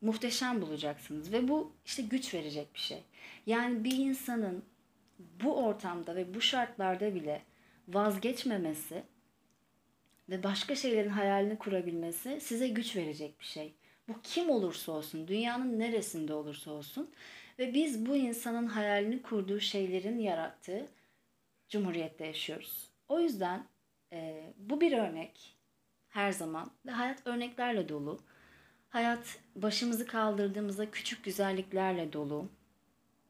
muhteşem 0.00 0.62
bulacaksınız 0.62 1.32
ve 1.32 1.48
bu 1.48 1.72
işte 1.84 2.02
güç 2.02 2.34
verecek 2.34 2.74
bir 2.74 2.80
şey. 2.80 3.02
Yani 3.46 3.84
bir 3.84 3.96
insanın 3.96 4.64
bu 5.18 5.64
ortamda 5.64 6.16
ve 6.16 6.34
bu 6.34 6.40
şartlarda 6.40 7.14
bile 7.14 7.42
vazgeçmemesi 7.88 9.02
ve 10.28 10.42
başka 10.42 10.74
şeylerin 10.74 11.08
hayalini 11.08 11.58
kurabilmesi 11.58 12.40
size 12.40 12.68
güç 12.68 12.96
verecek 12.96 13.40
bir 13.40 13.44
şey. 13.44 13.74
Bu 14.08 14.20
kim 14.22 14.50
olursa 14.50 14.92
olsun, 14.92 15.28
dünyanın 15.28 15.78
neresinde 15.78 16.34
olursa 16.34 16.70
olsun 16.70 17.10
ve 17.58 17.74
biz 17.74 18.06
bu 18.06 18.16
insanın 18.16 18.66
hayalini 18.66 19.22
kurduğu 19.22 19.60
şeylerin 19.60 20.18
yarattığı 20.18 20.86
cumhuriyette 21.68 22.26
yaşıyoruz. 22.26 22.90
O 23.08 23.20
yüzden 23.20 23.66
e, 24.12 24.52
bu 24.58 24.80
bir 24.80 24.92
örnek 24.92 25.56
her 26.08 26.32
zaman 26.32 26.70
ve 26.86 26.90
hayat 26.90 27.26
örneklerle 27.26 27.88
dolu. 27.88 28.20
Hayat 28.88 29.38
başımızı 29.56 30.06
kaldırdığımızda 30.06 30.90
küçük 30.90 31.24
güzelliklerle 31.24 32.12
dolu. 32.12 32.48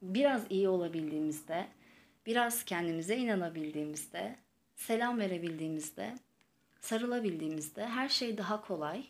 Biraz 0.01 0.45
iyi 0.49 0.69
olabildiğimizde, 0.69 1.67
biraz 2.25 2.65
kendimize 2.65 3.17
inanabildiğimizde, 3.17 4.35
selam 4.75 5.19
verebildiğimizde, 5.19 6.15
sarılabildiğimizde 6.81 7.87
her 7.87 8.09
şey 8.09 8.37
daha 8.37 8.61
kolay. 8.61 9.03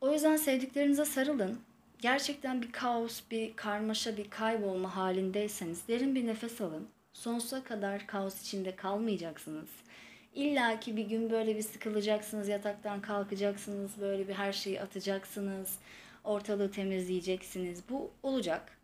O 0.00 0.12
yüzden 0.12 0.36
sevdiklerinize 0.36 1.04
sarılın. 1.04 1.60
Gerçekten 1.98 2.62
bir 2.62 2.72
kaos, 2.72 3.20
bir 3.30 3.56
karmaşa, 3.56 4.16
bir 4.16 4.30
kaybolma 4.30 4.96
halindeyseniz 4.96 5.88
derin 5.88 6.14
bir 6.14 6.26
nefes 6.26 6.60
alın. 6.60 6.88
Sonsuza 7.12 7.64
kadar 7.64 8.06
kaos 8.06 8.42
içinde 8.42 8.76
kalmayacaksınız. 8.76 9.68
İlla 10.34 10.80
ki 10.80 10.96
bir 10.96 11.04
gün 11.04 11.30
böyle 11.30 11.56
bir 11.56 11.62
sıkılacaksınız, 11.62 12.48
yataktan 12.48 13.00
kalkacaksınız, 13.00 14.00
böyle 14.00 14.28
bir 14.28 14.34
her 14.34 14.52
şeyi 14.52 14.80
atacaksınız, 14.80 15.78
ortalığı 16.24 16.70
temizleyeceksiniz. 16.70 17.82
Bu 17.90 18.10
olacak. 18.22 18.78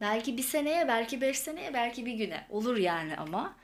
Belki 0.00 0.36
bir 0.36 0.42
seneye, 0.42 0.88
belki 0.88 1.20
beş 1.20 1.38
seneye, 1.38 1.74
belki 1.74 2.06
bir 2.06 2.14
güne. 2.14 2.46
Olur 2.50 2.76
yani 2.76 3.16
ama. 3.16 3.56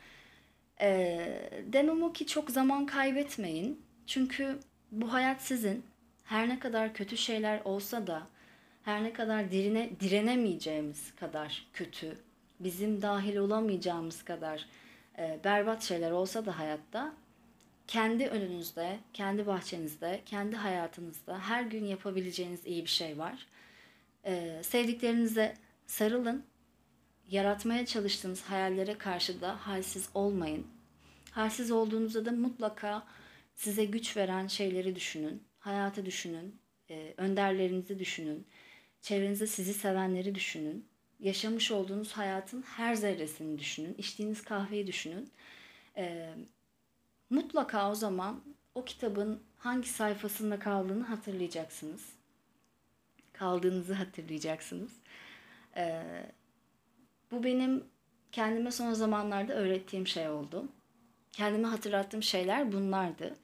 Ee, 0.80 1.50
demem 1.66 2.02
o 2.02 2.12
ki 2.12 2.26
çok 2.26 2.50
zaman 2.50 2.86
kaybetmeyin. 2.86 3.82
Çünkü 4.06 4.58
bu 4.92 5.12
hayat 5.12 5.42
sizin. 5.42 5.84
Her 6.24 6.48
ne 6.48 6.58
kadar 6.58 6.94
kötü 6.94 7.16
şeyler 7.16 7.60
olsa 7.64 8.06
da 8.06 8.26
her 8.82 9.04
ne 9.04 9.12
kadar 9.12 9.50
dirine, 9.50 9.90
direnemeyeceğimiz 10.00 11.14
kadar 11.14 11.66
kötü, 11.72 12.16
bizim 12.60 13.02
dahil 13.02 13.36
olamayacağımız 13.36 14.22
kadar 14.24 14.66
e, 15.18 15.38
berbat 15.44 15.82
şeyler 15.82 16.10
olsa 16.10 16.46
da 16.46 16.58
hayatta 16.58 17.12
kendi 17.86 18.26
önünüzde, 18.26 18.98
kendi 19.12 19.46
bahçenizde, 19.46 20.20
kendi 20.26 20.56
hayatınızda 20.56 21.38
her 21.38 21.62
gün 21.62 21.84
yapabileceğiniz 21.84 22.66
iyi 22.66 22.82
bir 22.82 22.90
şey 22.90 23.18
var. 23.18 23.46
E, 24.24 24.62
sevdiklerinize 24.62 25.56
sarılın. 25.86 26.44
Yaratmaya 27.30 27.86
çalıştığınız 27.86 28.42
hayallere 28.42 28.98
karşı 28.98 29.40
da 29.40 29.66
halsiz 29.66 30.08
olmayın. 30.14 30.66
Halsiz 31.30 31.70
olduğunuzda 31.70 32.24
da 32.24 32.32
mutlaka 32.32 33.06
size 33.54 33.84
güç 33.84 34.16
veren 34.16 34.46
şeyleri 34.46 34.96
düşünün. 34.96 35.42
Hayatı 35.58 36.06
düşünün. 36.06 36.60
E, 36.90 37.14
önderlerinizi 37.16 37.98
düşünün. 37.98 38.46
Çevrenizde 39.00 39.46
sizi 39.46 39.74
sevenleri 39.74 40.34
düşünün. 40.34 40.88
Yaşamış 41.20 41.70
olduğunuz 41.70 42.12
hayatın 42.12 42.62
her 42.62 42.94
zerresini 42.94 43.58
düşünün. 43.58 43.94
İçtiğiniz 43.98 44.42
kahveyi 44.44 44.86
düşünün. 44.86 45.30
E, 45.96 46.34
mutlaka 47.30 47.90
o 47.90 47.94
zaman 47.94 48.40
o 48.74 48.84
kitabın 48.84 49.42
hangi 49.58 49.88
sayfasında 49.88 50.58
kaldığını 50.58 51.04
hatırlayacaksınız. 51.04 52.12
Kaldığınızı 53.32 53.94
hatırlayacaksınız. 53.94 54.92
E, 55.76 56.02
bu 57.32 57.44
benim 57.44 57.84
kendime 58.32 58.70
son 58.70 58.92
zamanlarda 58.92 59.54
öğrettiğim 59.54 60.06
şey 60.06 60.28
oldu. 60.28 60.64
Kendime 61.32 61.68
hatırlattığım 61.68 62.22
şeyler 62.22 62.72
bunlardı. 62.72 63.36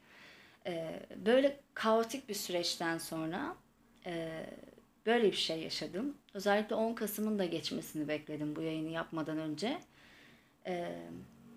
E, 0.65 0.99
böyle 1.25 1.59
kaotik 1.73 2.29
bir 2.29 2.33
süreçten 2.33 2.97
sonra 2.97 3.55
e, 4.05 4.45
böyle 5.05 5.31
bir 5.31 5.37
şey 5.37 5.59
yaşadım. 5.63 6.17
Özellikle 6.33 6.75
10 6.75 6.93
Kasım'ın 6.93 7.39
da 7.39 7.45
geçmesini 7.45 8.07
bekledim 8.07 8.55
bu 8.55 8.61
yayını 8.61 8.89
yapmadan 8.89 9.37
önce. 9.37 9.79
Ee, 10.67 10.95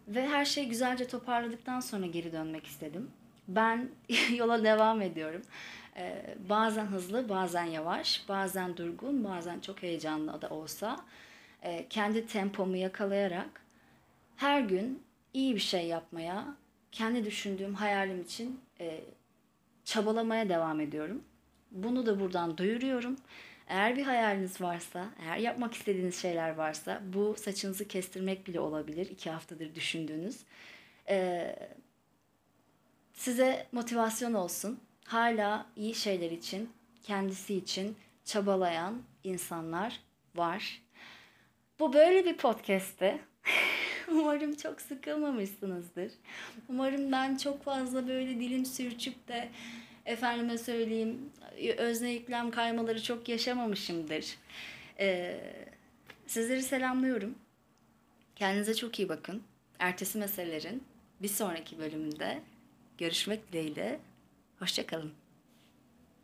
ve 0.08 0.28
her 0.28 0.44
şeyi 0.44 0.68
güzelce 0.68 1.06
toparladıktan 1.06 1.80
sonra 1.80 2.06
geri 2.06 2.32
dönmek 2.32 2.66
istedim. 2.66 3.10
Ben 3.48 3.88
yola 4.36 4.64
devam 4.64 5.02
ediyorum. 5.02 5.42
Ee, 5.96 6.36
bazen 6.48 6.86
hızlı, 6.86 7.28
bazen 7.28 7.64
yavaş, 7.64 8.28
bazen 8.28 8.76
durgun, 8.76 9.24
bazen 9.24 9.60
çok 9.60 9.82
heyecanlı 9.82 10.42
da 10.42 10.48
olsa 10.48 10.96
e, 11.62 11.88
kendi 11.88 12.26
tempomu 12.26 12.76
yakalayarak 12.76 13.62
her 14.36 14.60
gün 14.60 15.02
iyi 15.34 15.54
bir 15.54 15.60
şey 15.60 15.86
yapmaya, 15.86 16.56
kendi 16.92 17.24
düşündüğüm 17.24 17.74
hayalim 17.74 18.22
için 18.22 18.60
e, 18.80 19.00
çabalamaya 19.84 20.48
devam 20.48 20.80
ediyorum. 20.80 21.24
Bunu 21.70 22.06
da 22.06 22.20
buradan 22.20 22.58
duyuruyorum. 22.58 23.16
Eğer 23.68 23.96
bir 23.96 24.02
hayaliniz 24.02 24.60
varsa, 24.60 25.10
eğer 25.22 25.36
yapmak 25.36 25.74
istediğiniz 25.74 26.22
şeyler 26.22 26.54
varsa, 26.54 27.02
bu 27.12 27.36
saçınızı 27.38 27.88
kestirmek 27.88 28.46
bile 28.46 28.60
olabilir. 28.60 29.06
iki 29.10 29.30
haftadır 29.30 29.74
düşündüğünüz. 29.74 30.40
Ee, 31.08 31.56
size 33.12 33.66
motivasyon 33.72 34.34
olsun. 34.34 34.80
Hala 35.04 35.66
iyi 35.76 35.94
şeyler 35.94 36.30
için, 36.30 36.70
kendisi 37.02 37.54
için 37.54 37.96
çabalayan 38.24 39.02
insanlar 39.24 40.00
var. 40.36 40.82
Bu 41.80 41.92
böyle 41.92 42.24
bir 42.24 42.36
podcast'te. 42.36 43.20
Umarım 44.08 44.54
çok 44.54 44.80
sıkılmamışsınızdır. 44.80 46.12
Umarım 46.68 47.12
ben 47.12 47.36
çok 47.36 47.64
fazla 47.64 48.08
böyle 48.08 48.40
dilim 48.40 48.66
sürçüp 48.66 49.28
de 49.28 49.48
efendime 50.06 50.58
söyleyeyim 50.58 51.30
özne 51.76 52.10
yüklem 52.10 52.50
kaymaları 52.50 53.02
çok 53.02 53.28
yaşamamışımdır. 53.28 54.36
Ee, 54.98 55.40
sizleri 56.26 56.62
selamlıyorum. 56.62 57.34
Kendinize 58.36 58.74
çok 58.74 58.98
iyi 58.98 59.08
bakın. 59.08 59.42
Ertesi 59.78 60.18
meselelerin 60.18 60.84
bir 61.22 61.28
sonraki 61.28 61.78
bölümünde 61.78 62.40
görüşmek 62.98 63.52
dileğiyle. 63.52 64.00
Hoşçakalın. 64.58 65.19